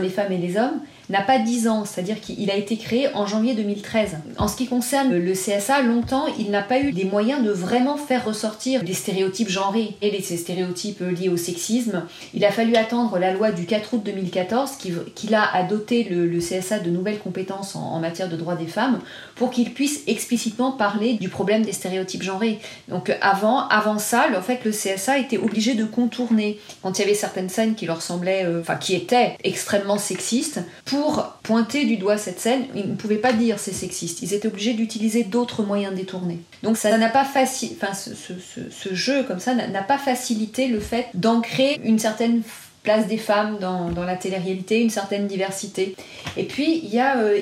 femmes 0.08 0.32
et 0.32 0.38
les 0.38 0.56
hommes, 0.56 0.80
n'a 1.10 1.22
pas 1.22 1.38
10 1.38 1.68
ans, 1.68 1.84
c'est-à-dire 1.84 2.20
qu'il 2.20 2.50
a 2.50 2.56
été 2.56 2.76
créé 2.76 3.08
en 3.14 3.26
janvier 3.26 3.54
2013. 3.54 4.18
En 4.36 4.48
ce 4.48 4.56
qui 4.56 4.66
concerne 4.66 5.16
le 5.16 5.32
CSA, 5.32 5.82
longtemps, 5.82 6.26
il 6.38 6.50
n'a 6.50 6.62
pas 6.62 6.78
eu 6.78 6.90
les 6.90 7.04
moyens 7.04 7.42
de 7.42 7.50
vraiment 7.50 7.96
faire 7.96 8.24
ressortir 8.24 8.82
les 8.84 8.94
stéréotypes 8.94 9.48
genrés 9.48 9.96
et 10.02 10.10
les 10.10 10.20
stéréotypes 10.20 11.00
liés 11.00 11.28
au 11.28 11.36
sexisme. 11.36 12.04
Il 12.34 12.44
a 12.44 12.50
fallu 12.50 12.76
attendre 12.76 13.18
la 13.18 13.32
loi 13.32 13.52
du 13.52 13.64
4 13.64 13.94
août 13.94 14.02
2014 14.04 14.72
qui, 14.76 14.92
qui 15.14 15.34
a, 15.34 15.62
doté 15.62 16.04
le, 16.04 16.38
CSA 16.38 16.78
de 16.78 16.90
nouvelles 16.90 17.18
compétences 17.18 17.74
en, 17.74 17.98
matière 17.98 18.28
de 18.28 18.36
droits 18.36 18.54
des 18.54 18.66
femmes 18.66 19.00
pour 19.34 19.50
qu'il 19.50 19.72
puisse 19.74 20.02
explicitement 20.06 20.72
parler 20.72 21.14
du 21.14 21.28
problème 21.28 21.62
des 21.62 21.72
stéréotypes 21.72 22.22
genrés. 22.22 22.60
Donc 22.88 23.12
avant, 23.20 23.68
ça, 23.98 24.26
en 24.36 24.42
fait, 24.42 24.64
le 24.64 24.70
CSA 24.70 25.18
était 25.18 25.38
obligé 25.38 25.74
de 25.74 25.84
contourner 25.84 26.58
quand 26.82 26.98
il 26.98 27.02
y 27.02 27.04
avait 27.04 27.14
certaines 27.14 27.48
scènes 27.48 27.74
qui 27.74 27.86
leur 27.86 28.02
semblaient, 28.02 28.44
euh, 28.44 28.62
qui 28.80 28.94
étaient 28.94 29.36
extrêmement 29.42 29.98
sexistes, 29.98 30.60
pour 30.98 31.24
pointer 31.44 31.84
du 31.84 31.96
doigt 31.96 32.18
cette 32.18 32.40
scène, 32.40 32.64
ils 32.74 32.88
ne 32.88 32.96
pouvaient 32.96 33.18
pas 33.18 33.32
dire 33.32 33.60
c'est 33.60 33.72
sexiste. 33.72 34.20
Ils 34.22 34.34
étaient 34.34 34.48
obligés 34.48 34.74
d'utiliser 34.74 35.22
d'autres 35.22 35.62
moyens 35.62 35.94
détournés. 35.94 36.40
Donc 36.64 36.76
ça 36.76 36.96
n'a 36.98 37.08
pas 37.08 37.24
facile, 37.24 37.70
enfin 37.80 37.94
ce, 37.94 38.10
ce, 38.14 38.94
jeu 38.94 39.22
comme 39.22 39.38
ça 39.38 39.54
n'a 39.54 39.82
pas 39.82 39.98
facilité 39.98 40.66
le 40.66 40.80
fait 40.80 41.06
d'ancrer 41.14 41.80
une 41.84 42.00
certaine 42.00 42.42
place 42.88 43.06
des 43.06 43.18
femmes 43.18 43.58
dans, 43.60 43.92
la 44.02 44.16
télé-réalité, 44.16 44.80
une 44.80 44.88
certaine 44.88 45.26
diversité. 45.26 45.94
Et 46.38 46.44
puis, 46.44 46.80
il 46.82 46.88
y 46.88 46.98
a, 46.98 47.18
euh, 47.18 47.38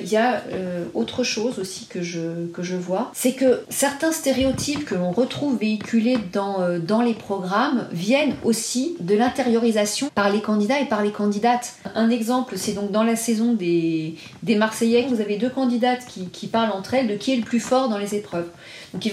euh, 0.51 0.83
autre 0.93 1.23
chose 1.23 1.57
aussi 1.57 1.85
que 1.85 2.01
je, 2.01 2.75
vois, 2.75 3.11
c'est 3.13 3.31
que 3.31 3.63
certains 3.69 4.11
stéréotypes 4.11 4.83
que 4.83 4.95
l'on 4.95 5.11
retrouve 5.11 5.57
véhiculés 5.57 6.17
dans, 6.33 6.59
euh, 6.59 6.79
dans 6.79 7.01
les 7.01 7.13
programmes 7.13 7.87
viennent 7.93 8.35
aussi 8.43 8.97
de 8.99 9.15
l'intériorisation 9.15 10.09
par 10.13 10.29
les 10.29 10.41
candidats 10.41 10.81
et 10.81 10.85
par 10.85 11.01
les 11.01 11.11
candidates. 11.11 11.75
Un 11.95 12.09
exemple, 12.09 12.57
c'est 12.57 12.73
donc 12.73 12.91
dans 12.91 13.03
la 13.03 13.15
saison 13.15 13.53
des, 13.53 14.15
des 14.43 14.55
Marseillais, 14.55 15.07
vous 15.07 15.21
avez 15.21 15.37
deux 15.37 15.49
candidates 15.49 16.05
qui, 16.33 16.47
parlent 16.47 16.73
entre 16.73 16.93
elles 16.93 17.07
de 17.07 17.15
qui 17.15 17.31
est 17.31 17.37
le 17.37 17.43
plus 17.43 17.61
fort 17.61 17.87
dans 17.87 17.97
les 17.97 18.15
épreuves. 18.15 18.49
Donc, 18.93 19.09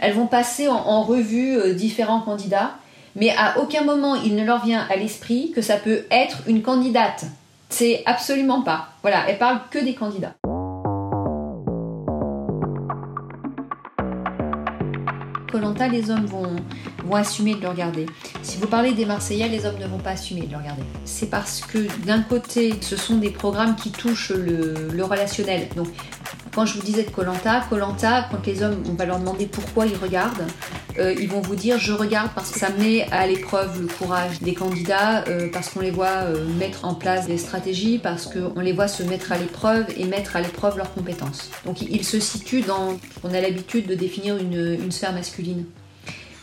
elles 0.00 0.14
vont 0.14 0.26
passer 0.26 0.66
en 0.66 1.04
revue 1.04 1.72
différents 1.74 2.20
candidats 2.20 2.74
mais 3.16 3.30
à 3.36 3.58
aucun 3.58 3.84
moment 3.84 4.14
il 4.14 4.34
ne 4.36 4.44
leur 4.44 4.64
vient 4.64 4.86
à 4.90 4.96
l'esprit 4.96 5.52
que 5.54 5.62
ça 5.62 5.76
peut 5.76 6.04
être 6.10 6.38
une 6.46 6.62
candidate. 6.62 7.24
C'est 7.68 8.02
absolument 8.06 8.62
pas. 8.62 8.88
Voilà, 9.02 9.28
elle 9.28 9.38
parle 9.38 9.60
que 9.70 9.78
des 9.78 9.94
candidats. 9.94 10.34
Colanta, 15.50 15.88
les 15.88 16.10
hommes 16.10 16.26
vont, 16.26 16.56
vont 17.04 17.14
assumer 17.14 17.54
de 17.54 17.62
le 17.62 17.68
regarder. 17.68 18.06
Si 18.42 18.58
vous 18.58 18.66
parlez 18.66 18.92
des 18.92 19.06
Marseillais, 19.06 19.48
les 19.48 19.64
hommes 19.64 19.78
ne 19.78 19.86
vont 19.86 19.98
pas 19.98 20.10
assumer 20.10 20.42
de 20.42 20.52
le 20.52 20.58
regarder. 20.58 20.82
C'est 21.04 21.30
parce 21.30 21.60
que 21.60 21.78
d'un 22.04 22.22
côté, 22.22 22.74
ce 22.80 22.96
sont 22.96 23.16
des 23.16 23.30
programmes 23.30 23.76
qui 23.76 23.90
touchent 23.90 24.32
le, 24.32 25.02
relationnel. 25.02 25.68
Quand 26.54 26.66
je 26.66 26.74
vous 26.74 26.82
disais 26.82 27.02
de 27.02 27.10
Colanta, 27.10 27.64
Colanta, 27.68 28.28
quand 28.30 28.44
les 28.46 28.62
hommes, 28.62 28.82
on 28.88 28.94
va 28.94 29.06
leur 29.06 29.18
demander 29.18 29.46
pourquoi 29.46 29.86
ils 29.86 29.96
regardent, 29.96 30.46
euh, 30.98 31.14
ils 31.18 31.28
vont 31.28 31.40
vous 31.40 31.54
dire 31.54 31.78
je 31.78 31.92
regarde 31.92 32.30
parce 32.34 32.50
que 32.50 32.58
ça 32.58 32.70
met 32.70 33.06
à 33.12 33.26
l'épreuve 33.26 33.80
le 33.82 33.86
courage 33.86 34.40
des 34.40 34.54
candidats, 34.54 35.24
euh, 35.28 35.48
parce 35.52 35.70
qu'on 35.70 35.80
les 35.80 35.90
voit 35.90 36.24
euh, 36.24 36.46
mettre 36.58 36.84
en 36.84 36.94
place 36.94 37.26
des 37.26 37.38
stratégies, 37.38 37.98
parce 37.98 38.26
qu'on 38.26 38.60
les 38.60 38.72
voit 38.72 38.88
se 38.88 39.02
mettre 39.02 39.32
à 39.32 39.38
l'épreuve 39.38 39.86
et 39.96 40.04
mettre 40.04 40.36
à 40.36 40.40
l'épreuve 40.40 40.76
leurs 40.76 40.92
compétences. 40.92 41.50
Donc 41.64 41.82
ils 41.82 42.04
se 42.04 42.20
situent 42.20 42.62
dans 42.62 42.98
qu'on 43.22 43.32
a 43.34 43.40
l'habitude 43.40 43.86
de 43.86 43.94
définir 43.94 44.36
une, 44.36 44.78
une 44.82 44.92
sphère 44.92 45.12
masculine. 45.12 45.64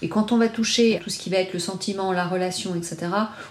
Et 0.01 0.09
quand 0.09 0.31
on 0.31 0.37
va 0.37 0.49
toucher 0.49 0.99
tout 1.03 1.09
ce 1.09 1.17
qui 1.17 1.29
va 1.29 1.37
être 1.37 1.53
le 1.53 1.59
sentiment, 1.59 2.11
la 2.11 2.25
relation, 2.25 2.75
etc., 2.75 2.97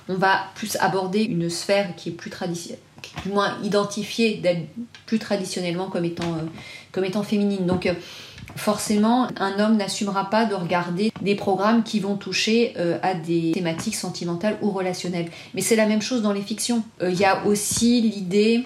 on 0.08 0.14
va 0.14 0.46
plus 0.54 0.76
aborder 0.76 1.22
une 1.22 1.50
sphère 1.50 1.96
qui 1.96 2.10
est 2.10 2.12
plus 2.12 2.30
traditionnelle 2.30 2.78
du 3.24 3.32
moins 3.32 3.56
identifiée 3.62 4.42
plus 5.06 5.18
traditionnellement 5.18 5.88
comme 5.88 6.04
étant, 6.04 6.24
euh, 6.24 6.46
comme. 6.92 7.66
Donc 7.66 7.86
euh, 7.86 7.94
forcément, 8.56 9.28
un 9.38 9.58
homme 9.58 9.76
n'assumera 9.76 10.30
pas 10.30 10.44
de 10.44 10.54
regarder 10.54 11.12
des 11.20 11.34
programmes 11.34 11.82
qui 11.82 12.00
vont 12.00 12.16
toucher 12.16 12.74
euh, 12.78 12.98
à 13.02 13.14
des 13.14 13.52
thématiques 13.52 13.96
sentimentales 13.96 14.58
ou 14.62 14.70
relationnelles. 14.70 15.30
Mais 15.54 15.60
c'est 15.60 15.76
la 15.76 15.86
même 15.86 16.02
chose 16.02 16.22
dans 16.22 16.32
les 16.32 16.42
fictions. 16.42 16.82
Il 17.02 17.14
y 17.14 17.24
a 17.24 17.44
aussi 17.46 18.00
l'idée 18.00 18.64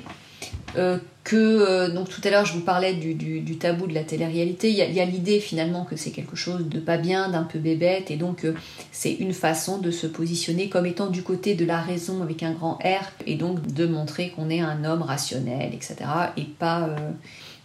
que, 1.29 1.37
euh, 1.37 1.91
donc 1.91 2.09
tout 2.09 2.23
à 2.25 2.31
l'heure 2.31 2.47
je 2.47 2.55
vous 2.55 2.63
parlais 2.63 2.95
du, 2.95 3.59
tabou 3.59 3.87
de 3.87 3.93
la 3.93 4.03
télé-réalité, 4.03 4.71
il 4.71 4.77
y 4.77 5.01
a, 5.01 5.05
l'idée 5.05 5.41
finalement 5.41 5.85
que 5.85 5.95
c'est 5.95 6.11
quelque 6.11 6.37
chose 6.37 6.67
de 6.67 6.81
pas 6.81 6.97
bien, 6.97 7.29
d'un 7.29 7.43
peu 7.43 7.59
bébête, 7.59 8.11
et 8.11 8.17
donc 8.17 8.47
euh, 8.47 8.55
c'est 8.93 9.13
une 9.13 9.35
façon 9.35 9.77
de 9.77 9.91
se 9.91 10.07
positionner 10.07 10.71
comme 10.71 10.87
étant 10.87 11.09
du 11.09 11.23
côté 11.23 11.55
de 11.55 11.67
la 11.67 11.83
raison 11.83 12.23
avec 12.23 12.43
un 12.43 12.53
grand 12.53 12.79
R, 12.83 13.05
et 13.27 13.35
donc 13.35 13.67
de 13.67 13.85
montrer 13.85 14.31
qu'on 14.31 14.49
est 14.49 14.61
un 14.61 14.85
homme 14.85 15.03
rationnel, 15.03 15.75
etc., 15.75 15.97
et 16.39 16.45
pas, 16.45 16.89
euh, 16.89 17.11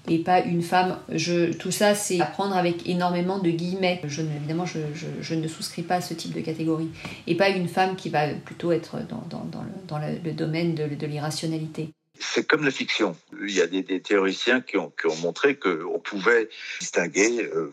et 0.10 0.19
pas 0.19 0.41
une 0.41 0.62
femme. 0.62 0.97
Je, 1.10 1.54
tout 1.54 1.71
ça, 1.71 1.95
c'est 1.95 2.19
à 2.19 2.26
prendre 2.26 2.58
avec 2.58 2.89
énormément 2.89 3.39
de 3.39 3.49
guillemets. 3.49 4.02
Évidemment, 4.04 4.65
je, 4.65 5.36
ne 5.36 5.47
souscris 5.47 5.84
pas 5.84 5.95
à 5.95 6.02
ce 6.02 6.13
type 6.13 6.34
de 6.34 6.41
catégorie. 6.41 6.89
Et 7.28 7.36
pas 7.36 7.47
une 7.47 7.69
femme 7.69 7.95
qui 7.95 8.10
va 8.10 8.28
plutôt 8.28 8.73
être 8.73 8.97
dans, 9.08 9.99
le, 10.02 10.32
domaine 10.34 10.76
de 10.76 11.06
l'irrationalité. 11.06 11.93
C'est 12.19 12.47
comme 12.47 12.63
la 12.63 12.71
fiction. 12.71 13.15
Il 13.41 13.52
y 13.52 13.62
a 13.62 13.67
des, 13.67 14.02
théoriciens 14.02 14.62
qui 14.62 14.78
ont, 14.78 14.93
montré 15.21 15.58
qu'on 15.58 15.99
pouvait 15.99 16.49
distinguer 16.80 17.43
euh, 17.43 17.71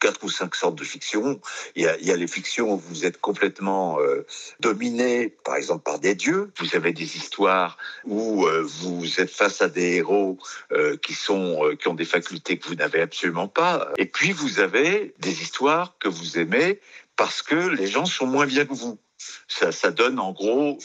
quatre 0.00 0.24
ou 0.24 0.30
cinq 0.30 0.54
sortes 0.54 0.76
de 0.76 0.84
fictions. 0.84 1.40
Il 1.74 1.82
y 1.82 2.10
a, 2.10 2.16
les 2.16 2.26
fictions 2.26 2.72
où 2.72 2.78
vous 2.78 3.04
êtes 3.04 3.20
complètement 3.20 4.00
euh, 4.00 4.26
dominé, 4.60 5.28
par 5.44 5.56
exemple, 5.56 5.82
par 5.82 5.98
des 5.98 6.14
dieux. 6.14 6.50
Vous 6.58 6.74
avez 6.74 6.92
des 6.92 7.16
histoires 7.16 7.76
où 8.04 8.46
euh, 8.46 8.62
vous 8.62 9.20
êtes 9.20 9.30
face 9.30 9.60
à 9.60 9.68
des 9.68 9.96
héros 9.96 10.38
qui 11.02 11.14
sont 11.14 11.76
qui 11.78 11.88
ont 11.88 11.94
des 11.94 12.04
facultés 12.04 12.58
que 12.58 12.66
vous 12.68 12.76
n'avez 12.76 13.02
absolument 13.02 13.48
pas. 13.48 13.92
Et 13.98 14.06
puis 14.06 14.32
vous 14.32 14.58
avez 14.58 15.14
des 15.18 15.42
histoires 15.42 15.96
que 15.98 16.08
vous 16.08 16.38
aimez 16.38 16.80
parce 17.16 17.42
que 17.42 17.54
les 17.54 17.86
gens 17.86 18.06
sont 18.06 18.26
moins 18.26 18.46
bien 18.46 18.64
que 18.64 18.74
vous. 18.74 18.98
Ça, 19.48 19.72
ça 19.72 19.90
donne 19.90 20.18
en 20.18 20.32
gros 20.32 20.78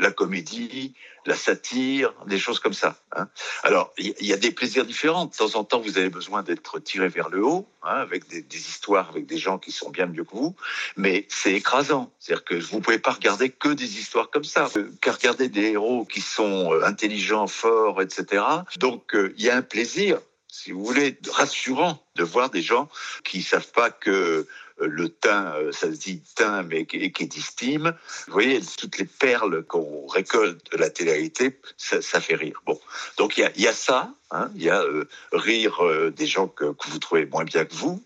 la 0.00 0.10
comédie, 0.10 0.94
la 1.26 1.34
satire, 1.34 2.14
des 2.26 2.38
choses 2.38 2.60
comme 2.60 2.72
ça. 2.72 2.96
Hein. 3.14 3.28
Alors, 3.62 3.92
il 3.98 4.14
y, 4.20 4.32
a 4.32 4.36
des 4.36 4.50
plaisirs 4.50 4.84
différents. 4.84 5.26
De 5.26 5.34
temps 5.34 5.54
en 5.54 5.64
temps, 5.64 5.80
vous 5.80 5.98
avez 5.98 6.08
besoin 6.08 6.42
d'être 6.42 6.78
tiré 6.78 7.08
vers 7.08 7.28
le 7.28 7.44
haut, 7.44 7.68
hein, 7.82 7.96
avec 7.96 8.28
des, 8.28 8.44
histoires, 8.56 9.08
avec 9.10 9.26
des 9.26 9.38
gens 9.38 9.58
qui 9.58 9.72
sont 9.72 9.90
bien 9.90 10.06
mieux 10.06 10.24
que 10.24 10.34
vous, 10.34 10.56
mais 10.96 11.26
c'est 11.28 11.52
écrasant. 11.52 12.12
C'est-à-dire 12.18 12.44
que 12.44 12.54
vous 12.54 12.80
pouvez 12.80 12.98
pas 12.98 13.12
regarder 13.12 13.50
que 13.50 13.68
des 13.68 13.98
histoires 13.98 14.30
comme 14.30 14.44
ça, 14.44 14.68
euh, 14.76 14.90
qu'à 15.00 15.12
regarder 15.12 15.48
des 15.48 15.72
héros 15.72 16.04
qui 16.04 16.20
sont 16.20 16.72
euh, 16.72 16.84
intelligents, 16.84 17.46
forts, 17.46 18.00
etc. 18.00 18.42
Donc, 18.78 19.14
euh, 19.14 19.34
il 19.36 19.44
y 19.44 19.50
a 19.50 19.56
un 19.56 19.62
plaisir, 19.62 20.18
si 20.52 20.72
vous 20.72 20.84
voulez, 20.84 21.18
rassurant 21.30 22.04
de 22.16 22.24
voir 22.24 22.50
des 22.50 22.62
gens 22.62 22.88
qui 23.24 23.42
savent 23.42 23.70
pas 23.72 23.90
que 23.90 24.46
le 24.80 25.08
teint, 25.08 25.54
ça 25.72 25.92
se 25.92 25.98
dit 25.98 26.22
teint, 26.34 26.62
mais 26.62 26.86
qui, 26.86 26.96
est 26.96 27.26
d'estime. 27.26 27.94
Vous 28.26 28.32
voyez, 28.32 28.60
toutes 28.78 28.98
les 28.98 29.04
perles 29.04 29.62
qu'on 29.64 30.06
récolte 30.06 30.72
de 30.72 30.78
la 30.78 30.90
télé-réalité, 30.90 31.60
ça, 31.76 32.00
ça, 32.00 32.20
fait 32.20 32.34
rire. 32.34 32.62
Bon, 32.66 32.80
donc 33.18 33.36
il 33.36 33.40
y 33.40 33.44
a, 33.44 33.52
y 33.56 33.66
a, 33.68 33.72
ça, 33.72 34.12
hein, 34.30 34.50
il 34.54 34.62
y 34.62 34.70
a 34.70 34.80
euh, 34.80 35.08
rire 35.32 35.84
euh, 35.84 36.10
des 36.10 36.26
gens 36.26 36.48
que, 36.48 36.64
vous 36.64 36.98
trouvez 36.98 37.26
moins 37.26 37.44
bien 37.44 37.64
que 37.64 37.74
vous, 37.74 38.02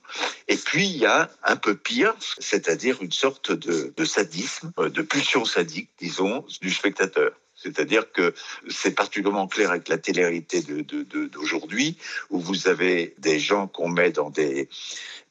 et 0.49 0.57
puis 0.57 0.87
il 0.87 0.97
y 0.97 1.07
a 1.07 1.31
un 1.45 1.57
peu 1.57 1.77
pire, 1.77 2.15
c'est-à-dire 2.39 2.99
une 3.03 3.13
sorte 3.13 3.53
de, 3.53 4.05
sadisme, 4.05 4.73
euh, 4.79 4.91
de 4.91 5.03
pulsion 5.03 5.45
sadique, 5.45 5.91
disons, 5.99 6.45
du 6.61 6.71
spectateur. 6.71 7.33
C'est-à-dire 7.65 8.13
que 8.13 8.35
c'est 8.69 8.95
particulièrement 8.95 9.49
clair 9.49 9.71
avec 9.71 9.89
la 9.89 9.97
télé-réalité 9.97 10.63
d'aujourd'hui, 10.63 11.97
où 12.29 12.39
vous 12.39 12.69
avez 12.69 13.15
des 13.19 13.39
gens 13.39 13.67
qu'on 13.67 13.89
met 13.89 14.13
dans 14.13 14.29
des 14.29 14.69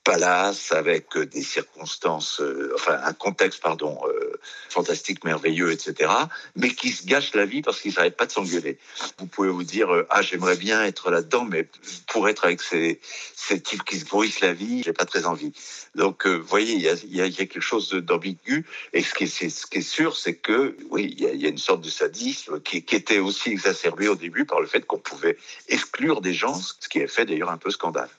palace 0.04 0.72
avec 0.72 1.18
des 1.18 1.42
circonstances, 1.42 2.42
euh, 2.42 2.74
enfin 2.76 3.00
un 3.04 3.14
contexte, 3.14 3.62
pardon, 3.62 3.98
euh, 4.06 4.34
fantastique, 4.70 5.24
merveilleux, 5.24 5.72
etc., 5.72 6.12
mais 6.56 6.70
qui 6.70 6.90
se 6.90 7.06
gâchent 7.06 7.34
la 7.36 7.46
vie 7.46 7.62
parce 7.62 7.80
qu'ils 7.80 7.94
n'arrêtent 7.94 8.18
pas 8.18 8.26
de 8.26 8.32
s'engueuler. 8.32 8.78
Vous 9.18 9.28
pouvez 9.28 9.50
vous 9.50 9.64
dire, 9.64 9.94
euh, 9.94 10.06
ah, 10.10 10.22
j'aimerais 10.22 10.58
bien 10.58 10.84
être 10.84 11.10
là-dedans, 11.10 11.46
mais 11.46 11.68
pour 12.08 12.28
être 12.28 12.46
avec 12.46 12.62
ces, 12.62 13.00
ces 13.36 13.62
types 13.62 13.84
qui 13.84 13.98
se 13.98 14.06
brouillent 14.06 14.34
la 14.42 14.54
vie, 14.54 14.84
j'ai 14.84 14.94
pas 14.94 15.06
très 15.06 15.26
envie. 15.26 15.54
Donc, 15.96 16.28
vous 16.28 16.46
voyez, 16.46 16.74
il 16.74 16.82
y 16.82 16.90
a, 16.90 16.96
y, 17.06 17.22
a, 17.22 17.28
y 17.28 17.42
a, 17.42 17.46
quelque 17.46 17.62
chose 17.62 17.90
d'ambigu, 17.90 18.66
et 18.94 19.04
ce 19.04 19.14
qui 19.14 19.26
est, 19.26 19.50
ce 19.50 19.66
qui 19.66 19.78
est 19.78 19.82
sûr, 19.82 20.18
c'est 20.18 20.36
que, 20.36 20.76
oui, 20.90 21.16
il 21.18 21.24
y, 21.24 21.44
y 21.44 21.46
a, 21.46 21.50
une 21.50 21.58
sorte 21.58 21.82
de 21.82 21.90
sadisme 21.90 22.60
qui, 22.62 22.84
qui 22.84 22.96
était 22.96 23.20
aussi 23.20 23.50
exacerbé 23.50 24.08
au 24.08 24.16
début 24.16 24.46
par 24.46 24.60
le 24.60 24.68
fait 24.68 24.86
qu'on 24.86 24.98
pouvait 24.98 25.38
exclure 25.70 26.22
des 26.22 26.34
gens, 26.34 26.56
ce 26.56 26.90
qui 26.90 27.02
a 27.02 27.08
fait 27.08 27.26
d'ailleurs 27.26 27.52
un 27.52 27.58
peu 27.58 27.72
scandale. 27.72 28.10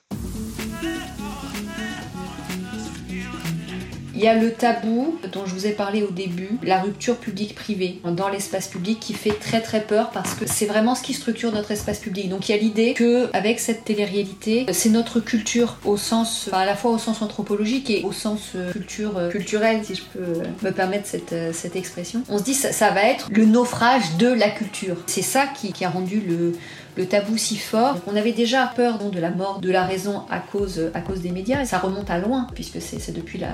Il 4.15 4.21
y 4.21 4.29
a 4.29 4.33
le 4.33 4.53
tabou 4.53 5.19
dont 5.33 5.45
je 5.45 5.53
vous 5.53 5.67
ai 5.67 5.71
parlé 5.71 6.01
au 6.01 6.09
début, 6.09 6.57
la 6.63 6.79
rupture 6.81 7.17
publique-privée 7.17 7.99
dans 8.05 8.29
l'espace 8.29 8.69
public 8.69 8.97
qui 9.01 9.13
fait 9.13 9.37
très 9.37 9.59
très 9.59 9.81
peur 9.81 10.11
parce 10.11 10.35
que 10.35 10.45
c'est 10.47 10.65
vraiment 10.65 10.95
ce 10.95 11.03
qui 11.03 11.13
structure 11.13 11.51
notre 11.51 11.71
espace 11.71 11.99
public. 11.99 12.29
Donc 12.29 12.47
il 12.47 12.55
y 12.55 12.57
a 12.57 12.61
l'idée 12.61 12.93
que 12.93 13.29
avec 13.33 13.59
cette 13.59 13.83
télé-réalité, 13.83 14.67
c'est 14.71 14.89
notre 14.89 15.19
culture 15.19 15.77
au 15.83 15.97
sens, 15.97 16.49
à 16.53 16.65
la 16.65 16.75
fois 16.75 16.91
au 16.91 16.97
sens 16.97 17.21
anthropologique 17.21 17.89
et 17.89 18.03
au 18.03 18.13
sens 18.13 18.51
euh, 18.55 18.71
culture 18.71 19.17
euh, 19.17 19.29
culturel, 19.29 19.81
si 19.83 19.95
je 19.95 20.03
peux 20.13 20.43
me 20.63 20.71
permettre 20.71 21.07
cette, 21.07 21.33
euh, 21.33 21.51
cette 21.53 21.75
expression. 21.75 22.23
On 22.29 22.37
se 22.37 22.43
dit 22.43 22.53
ça, 22.53 22.71
ça 22.71 22.91
va 22.91 23.03
être 23.03 23.27
le 23.31 23.45
naufrage 23.45 24.15
de 24.17 24.27
la 24.27 24.49
culture. 24.49 24.95
C'est 25.07 25.21
ça 25.21 25.45
qui 25.45 25.83
a 25.83 25.89
rendu 25.89 26.21
le 26.21 26.53
le 26.95 27.05
tabou 27.05 27.37
si 27.37 27.57
fort. 27.57 27.97
On 28.07 28.15
avait 28.15 28.31
déjà 28.31 28.71
peur 28.75 28.99
de 28.99 29.19
la 29.19 29.29
mort 29.29 29.59
de 29.59 29.71
la 29.71 29.83
raison 29.85 30.21
à 30.29 30.39
cause, 30.39 30.91
à 30.93 31.01
cause 31.01 31.21
des 31.21 31.31
médias, 31.31 31.61
et 31.61 31.65
ça 31.65 31.77
remonte 31.77 32.09
à 32.09 32.19
loin, 32.19 32.47
puisque 32.53 32.81
c'est 32.81 33.13
depuis 33.13 33.39
la, 33.39 33.49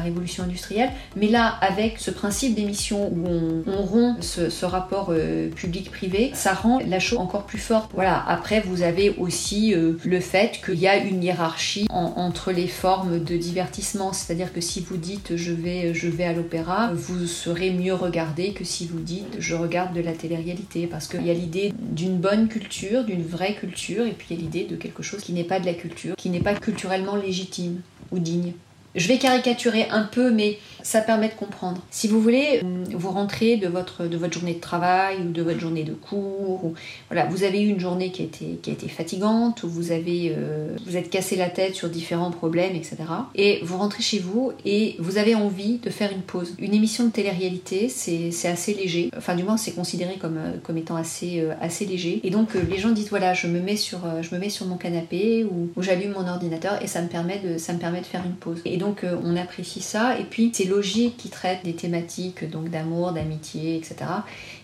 révolution 0.00 0.44
industrielle. 0.44 0.90
Mais 1.16 1.28
là, 1.28 1.56
avec 1.60 1.98
ce 1.98 2.10
principe 2.10 2.54
d'émission 2.54 3.08
où 3.08 3.26
on, 3.66 3.82
rompt 3.82 4.22
ce, 4.22 4.64
rapport 4.64 5.08
euh, 5.10 5.48
public-privé, 5.48 6.30
ça 6.34 6.52
rend 6.52 6.80
la 6.86 6.98
chose 6.98 7.18
encore 7.18 7.44
plus 7.44 7.58
forte. 7.58 7.90
Voilà. 7.94 8.24
Après, 8.28 8.60
vous 8.60 8.82
avez 8.82 9.10
aussi 9.18 9.74
euh, 9.74 9.94
le 10.04 10.20
fait 10.20 10.60
qu'il 10.64 10.78
y 10.78 10.88
a 10.88 10.96
une 10.96 11.22
hiérarchie 11.22 11.86
en, 11.90 12.14
entre 12.16 12.52
les 12.52 12.68
formes 12.68 13.22
de 13.22 13.36
divertissement, 13.36 14.12
c'est-à-dire 14.12 14.52
que 14.52 14.60
si 14.60 14.80
vous 14.80 14.96
dites 14.96 15.36
je 15.36 15.52
vais, 15.52 15.94
je 15.94 16.08
vais 16.08 16.24
à 16.24 16.32
l'opéra, 16.32 16.90
vous 16.92 17.26
serez 17.26 17.70
mieux 17.70 17.94
regardé 17.94 18.52
que 18.52 18.64
si 18.64 18.86
vous 18.86 19.00
dites 19.00 19.36
je 19.38 19.54
regarde 19.54 19.94
de 19.94 20.00
la 20.00 20.12
télé-réalité, 20.12 20.86
parce 20.86 21.08
qu'il 21.08 21.26
y 21.26 21.30
a 21.30 21.34
l'idée 21.34 21.72
d'une 21.78 22.18
bonne 22.18 22.48
culture 22.48 22.85
d'une 23.04 23.26
vraie 23.26 23.54
culture, 23.54 24.06
et 24.06 24.12
puis 24.12 24.28
il 24.30 24.36
y 24.36 24.38
a 24.38 24.42
l'idée 24.42 24.64
de 24.64 24.76
quelque 24.76 25.02
chose 25.02 25.22
qui 25.22 25.32
n'est 25.32 25.44
pas 25.44 25.60
de 25.60 25.66
la 25.66 25.74
culture, 25.74 26.16
qui 26.16 26.30
n'est 26.30 26.40
pas 26.40 26.54
culturellement 26.54 27.16
légitime 27.16 27.80
ou 28.10 28.18
digne. 28.18 28.52
Je 28.96 29.08
vais 29.08 29.18
caricaturer 29.18 29.86
un 29.90 30.02
peu, 30.02 30.30
mais 30.30 30.58
ça 30.86 31.00
permet 31.00 31.28
de 31.28 31.34
comprendre. 31.34 31.82
Si 31.90 32.06
vous 32.06 32.20
voulez, 32.20 32.62
vous 32.92 33.10
rentrez 33.10 33.56
de 33.56 33.66
votre, 33.66 34.06
de 34.06 34.16
votre 34.16 34.34
journée 34.34 34.54
de 34.54 34.60
travail 34.60 35.16
ou 35.18 35.32
de 35.32 35.42
votre 35.42 35.58
journée 35.58 35.82
de 35.82 35.94
cours, 35.94 36.64
ou, 36.64 36.74
voilà, 37.10 37.26
vous 37.26 37.42
avez 37.42 37.60
eu 37.60 37.68
une 37.68 37.80
journée 37.80 38.12
qui 38.12 38.22
a 38.22 38.24
été, 38.24 38.58
qui 38.62 38.70
a 38.70 38.72
été 38.72 38.86
fatigante, 38.86 39.64
ou 39.64 39.68
vous, 39.68 39.90
avez, 39.90 40.32
euh, 40.36 40.76
vous 40.86 40.96
êtes 40.96 41.10
cassé 41.10 41.34
la 41.34 41.50
tête 41.50 41.74
sur 41.74 41.88
différents 41.88 42.30
problèmes, 42.30 42.76
etc. 42.76 42.98
Et 43.34 43.58
vous 43.64 43.78
rentrez 43.78 44.00
chez 44.00 44.20
vous 44.20 44.52
et 44.64 44.94
vous 45.00 45.18
avez 45.18 45.34
envie 45.34 45.78
de 45.78 45.90
faire 45.90 46.12
une 46.12 46.22
pause. 46.22 46.54
Une 46.60 46.72
émission 46.72 47.04
de 47.06 47.10
télé-réalité, 47.10 47.88
c'est 47.88 48.48
assez 48.48 48.72
léger. 48.72 49.10
Enfin, 49.16 49.34
du 49.34 49.42
moins, 49.42 49.56
c'est 49.56 49.72
considéré 49.72 50.18
comme, 50.20 50.38
comme 50.62 50.76
étant 50.78 50.94
assez, 50.94 51.40
euh, 51.40 51.52
assez 51.60 51.84
léger. 51.84 52.20
Et 52.22 52.30
donc, 52.30 52.54
euh, 52.54 52.62
les 52.70 52.78
gens 52.78 52.90
disent 52.90 53.10
voilà, 53.10 53.34
je 53.34 53.48
me 53.48 53.58
mets 53.58 53.76
sur, 53.76 53.98
je 54.22 54.32
me 54.32 54.40
mets 54.40 54.50
sur 54.50 54.66
mon 54.66 54.76
canapé 54.76 55.42
ou, 55.44 55.68
ou 55.74 55.82
j'allume 55.82 56.12
mon 56.12 56.28
ordinateur 56.28 56.80
et 56.80 56.86
ça 56.86 57.02
me, 57.02 57.08
permet 57.08 57.40
de, 57.40 57.58
ça 57.58 57.72
me 57.72 57.80
permet 57.80 58.02
de 58.02 58.06
faire 58.06 58.22
une 58.24 58.34
pause. 58.34 58.62
Et 58.64 58.76
donc, 58.76 58.85
on 59.02 59.36
apprécie 59.36 59.80
ça. 59.80 60.18
Et 60.18 60.24
puis, 60.24 60.50
c'est 60.52 60.64
logique 60.64 61.16
qui 61.16 61.28
traite 61.28 61.64
des 61.64 61.74
thématiques 61.74 62.48
donc 62.48 62.70
d'amour, 62.70 63.12
d'amitié, 63.12 63.76
etc., 63.76 63.96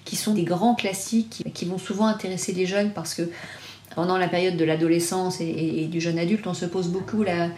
qui 0.05 0.17
sont 0.17 0.35
des 0.35 0.45
grands 0.45 0.75
classiques 0.75 1.43
qui, 1.55 1.65
vont 1.65 1.79
souvent 1.79 2.07
intéresser 2.07 2.53
les 2.53 2.67
jeunes 2.67 2.91
parce 2.91 3.15
que 3.15 3.31
pendant 3.95 4.17
la 4.17 4.29
période 4.29 4.57
de 4.57 4.65
l'adolescence 4.65 5.41
et, 5.41 5.87
du 5.91 6.01
jeune 6.01 6.19
adulte, 6.19 6.47
on 6.47 6.55
se 6.55 6.65
pose 6.65 6.89
beaucoup 6.89 7.23
la, 7.23 7.49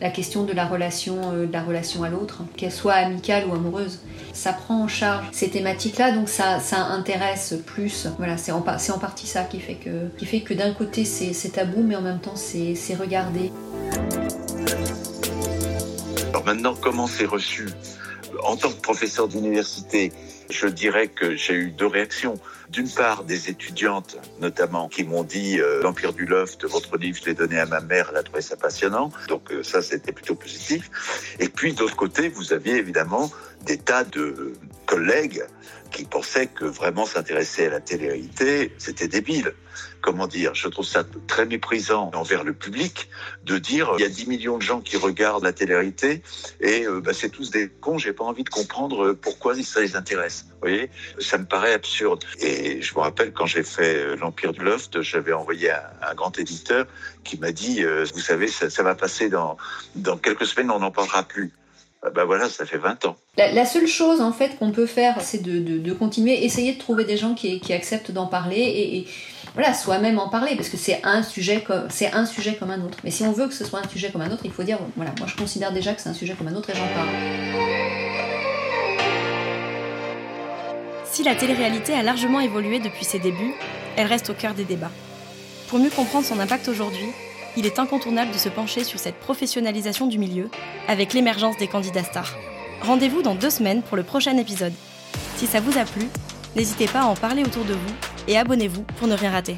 la 0.00 0.10
question 0.10 0.44
de 0.44 0.52
la 0.52 0.66
relation, 0.66 1.32
euh, 1.32 1.46
de 1.46 1.52
la 1.52 1.62
relation 1.62 2.02
à 2.02 2.08
l'autre, 2.08 2.42
qu'elle 2.56 2.72
soit 2.72 2.94
amicale 2.94 3.44
ou 3.48 3.54
amoureuse. 3.54 4.00
Ça 4.32 4.52
prend 4.52 4.82
en 4.82 4.88
charge 4.88 5.26
ces 5.32 5.48
thématiques-là, 5.48 6.12
donc 6.12 6.28
ça, 6.28 6.60
ça 6.60 6.86
intéresse 6.86 7.54
plus. 7.64 8.08
Voilà, 8.18 8.36
c'est 8.36 8.52
en, 8.52 8.58
en, 8.58 8.98
partie 8.98 9.26
ça 9.26 9.44
qui 9.44 9.60
fait 9.60 9.74
que, 9.74 10.08
qui 10.18 10.26
fait 10.26 10.40
que 10.40 10.54
d'un 10.54 10.72
côté 10.72 11.04
c'est 11.04 11.50
tabou, 11.50 11.82
mais 11.82 11.96
en 11.96 12.02
même 12.02 12.18
temps 12.18 12.36
c'est 12.36 12.94
regardé. 12.94 13.52
Maintenant, 16.46 16.76
comment 16.80 17.08
c'est 17.08 17.24
reçu? 17.24 17.66
En 18.44 18.56
tant 18.56 18.70
que 18.70 18.80
professeur 18.80 19.26
d'université, 19.26 20.12
je 20.48 20.68
dirais 20.68 21.08
que 21.08 21.34
j'ai 21.34 21.54
eu 21.54 21.70
deux 21.72 21.88
réactions. 21.88 22.38
D'une 22.70 22.88
part, 22.88 23.24
des 23.24 23.50
étudiantes, 23.50 24.16
notamment, 24.38 24.88
qui 24.88 25.02
m'ont 25.02 25.24
dit 25.24 25.60
euh, 25.60 25.82
L'Empire 25.82 26.12
du 26.12 26.24
Loft, 26.24 26.64
votre 26.64 26.96
livre, 26.98 27.18
je 27.20 27.24
l'ai 27.28 27.34
donné 27.34 27.58
à 27.58 27.66
ma 27.66 27.80
mère, 27.80 28.10
elle 28.12 28.18
a 28.18 28.22
trouvé 28.22 28.42
ça 28.42 28.54
passionnant. 28.54 29.10
Donc 29.26 29.50
euh, 29.50 29.64
ça, 29.64 29.82
c'était 29.82 30.12
plutôt 30.12 30.36
positif. 30.36 30.88
Et 31.40 31.48
puis, 31.48 31.72
d'autre 31.72 31.96
côté, 31.96 32.28
vous 32.28 32.52
aviez 32.52 32.76
évidemment 32.76 33.28
des 33.62 33.78
tas 33.78 34.04
de 34.04 34.52
collègues 34.86 35.42
qui 35.90 36.04
pensaient 36.04 36.46
que 36.46 36.64
vraiment 36.64 37.06
s'intéresser 37.06 37.66
à 37.66 37.70
la 37.70 37.80
télé-réalité, 37.80 38.72
c'était 38.78 39.08
débile. 39.08 39.52
Comment 40.06 40.28
dire 40.28 40.54
Je 40.54 40.68
trouve 40.68 40.84
ça 40.84 41.02
très 41.26 41.46
méprisant 41.46 42.12
envers 42.14 42.44
le 42.44 42.52
public 42.52 43.08
de 43.42 43.58
dire 43.58 43.90
il 43.98 44.02
y 44.02 44.04
a 44.04 44.08
10 44.08 44.28
millions 44.28 44.56
de 44.56 44.62
gens 44.62 44.80
qui 44.80 44.96
regardent 44.96 45.42
la 45.42 45.52
télé-réalité 45.52 46.22
et 46.60 46.86
euh, 46.86 47.00
bah, 47.00 47.10
c'est 47.12 47.28
tous 47.28 47.50
des 47.50 47.68
cons, 47.68 47.98
j'ai 47.98 48.12
pas 48.12 48.22
envie 48.22 48.44
de 48.44 48.48
comprendre 48.48 49.14
pourquoi 49.14 49.60
ça 49.64 49.80
les 49.80 49.96
intéresse. 49.96 50.46
Vous 50.48 50.58
voyez? 50.60 50.90
Ça 51.18 51.38
me 51.38 51.44
paraît 51.44 51.72
absurde. 51.72 52.22
Et 52.38 52.80
je 52.82 52.94
me 52.94 53.00
rappelle 53.00 53.32
quand 53.32 53.46
j'ai 53.46 53.64
fait 53.64 54.14
l'Empire 54.14 54.52
du 54.52 54.62
Loft, 54.62 55.02
j'avais 55.02 55.32
envoyé 55.32 55.72
un, 55.72 56.14
grand 56.14 56.38
éditeur 56.38 56.86
qui 57.24 57.36
m'a 57.40 57.50
dit 57.50 57.82
euh, 57.82 58.06
vous 58.14 58.20
savez, 58.20 58.46
ça, 58.46 58.70
ça 58.70 58.84
va 58.84 58.94
passer 58.94 59.28
dans, 59.28 59.56
dans 59.96 60.16
quelques 60.16 60.46
semaines, 60.46 60.70
on 60.70 60.78
n'en 60.78 60.92
parlera 60.92 61.24
plus. 61.24 61.52
Ben 62.14 62.24
voilà, 62.24 62.48
ça 62.48 62.64
fait 62.64 62.78
20 62.78 63.04
ans. 63.06 63.16
La, 63.36 63.66
seule 63.66 63.86
chose 63.86 64.20
en 64.20 64.32
fait 64.32 64.58
qu'on 64.58 64.70
peut 64.70 64.86
faire, 64.86 65.20
c'est 65.20 65.42
de, 65.42 65.58
de, 65.78 65.92
continuer, 65.92 66.44
essayer 66.44 66.74
de 66.74 66.78
trouver 66.78 67.04
des 67.04 67.16
gens 67.16 67.34
qui, 67.34 67.60
qui 67.60 67.72
acceptent 67.72 68.10
d'en 68.10 68.26
parler 68.26 68.60
et, 68.60 69.06
voilà, 69.54 69.72
soi-même 69.72 70.18
en 70.18 70.28
parler, 70.28 70.54
parce 70.54 70.68
que 70.68 70.76
c'est 70.76 71.00
un 71.02 71.22
sujet 71.22 71.62
comme 71.62 71.88
c'est 71.88 72.12
un 72.12 72.26
sujet 72.26 72.56
comme 72.56 72.70
un 72.70 72.82
autre. 72.82 72.98
Mais 73.04 73.10
si 73.10 73.22
on 73.22 73.32
veut 73.32 73.46
que 73.46 73.54
ce 73.54 73.64
soit 73.64 73.80
un 73.82 73.88
sujet 73.88 74.10
comme 74.10 74.20
un 74.20 74.30
autre, 74.30 74.42
il 74.44 74.52
faut 74.52 74.62
dire 74.62 74.78
voilà, 74.96 75.12
moi 75.18 75.26
je 75.26 75.34
considère 75.34 75.72
déjà 75.72 75.94
que 75.94 76.02
c'est 76.02 76.10
un 76.10 76.14
sujet 76.14 76.34
comme 76.34 76.48
un 76.48 76.54
autre 76.54 76.68
et 76.70 76.74
j'en 76.74 76.86
parle. 76.94 77.08
Si 81.10 81.22
la 81.22 81.34
télé-réalité 81.34 81.94
a 81.94 82.02
largement 82.02 82.40
évolué 82.40 82.78
depuis 82.78 83.06
ses 83.06 83.18
débuts, 83.18 83.54
elle 83.96 84.06
reste 84.06 84.28
au 84.28 84.34
cœur 84.34 84.52
des 84.52 84.64
débats. 84.64 84.90
Pour 85.68 85.78
mieux 85.78 85.88
comprendre 85.88 86.26
son 86.26 86.38
impact 86.38 86.68
aujourd'hui, 86.68 87.08
il 87.56 87.66
est 87.66 87.78
incontournable 87.78 88.32
de 88.32 88.38
se 88.38 88.48
pencher 88.48 88.84
sur 88.84 88.98
cette 88.98 89.18
professionnalisation 89.18 90.06
du 90.06 90.18
milieu 90.18 90.50
avec 90.88 91.12
l'émergence 91.12 91.56
des 91.56 91.68
candidats 91.68 92.04
stars. 92.04 92.34
Rendez-vous 92.82 93.22
dans 93.22 93.34
deux 93.34 93.50
semaines 93.50 93.82
pour 93.82 93.96
le 93.96 94.02
prochain 94.02 94.36
épisode. 94.36 94.74
Si 95.36 95.46
ça 95.46 95.60
vous 95.60 95.78
a 95.78 95.84
plu, 95.84 96.08
n'hésitez 96.54 96.86
pas 96.86 97.00
à 97.00 97.06
en 97.06 97.14
parler 97.14 97.42
autour 97.42 97.64
de 97.64 97.74
vous 97.74 97.94
et 98.28 98.36
abonnez-vous 98.38 98.82
pour 98.98 99.08
ne 99.08 99.14
rien 99.14 99.30
rater. 99.30 99.56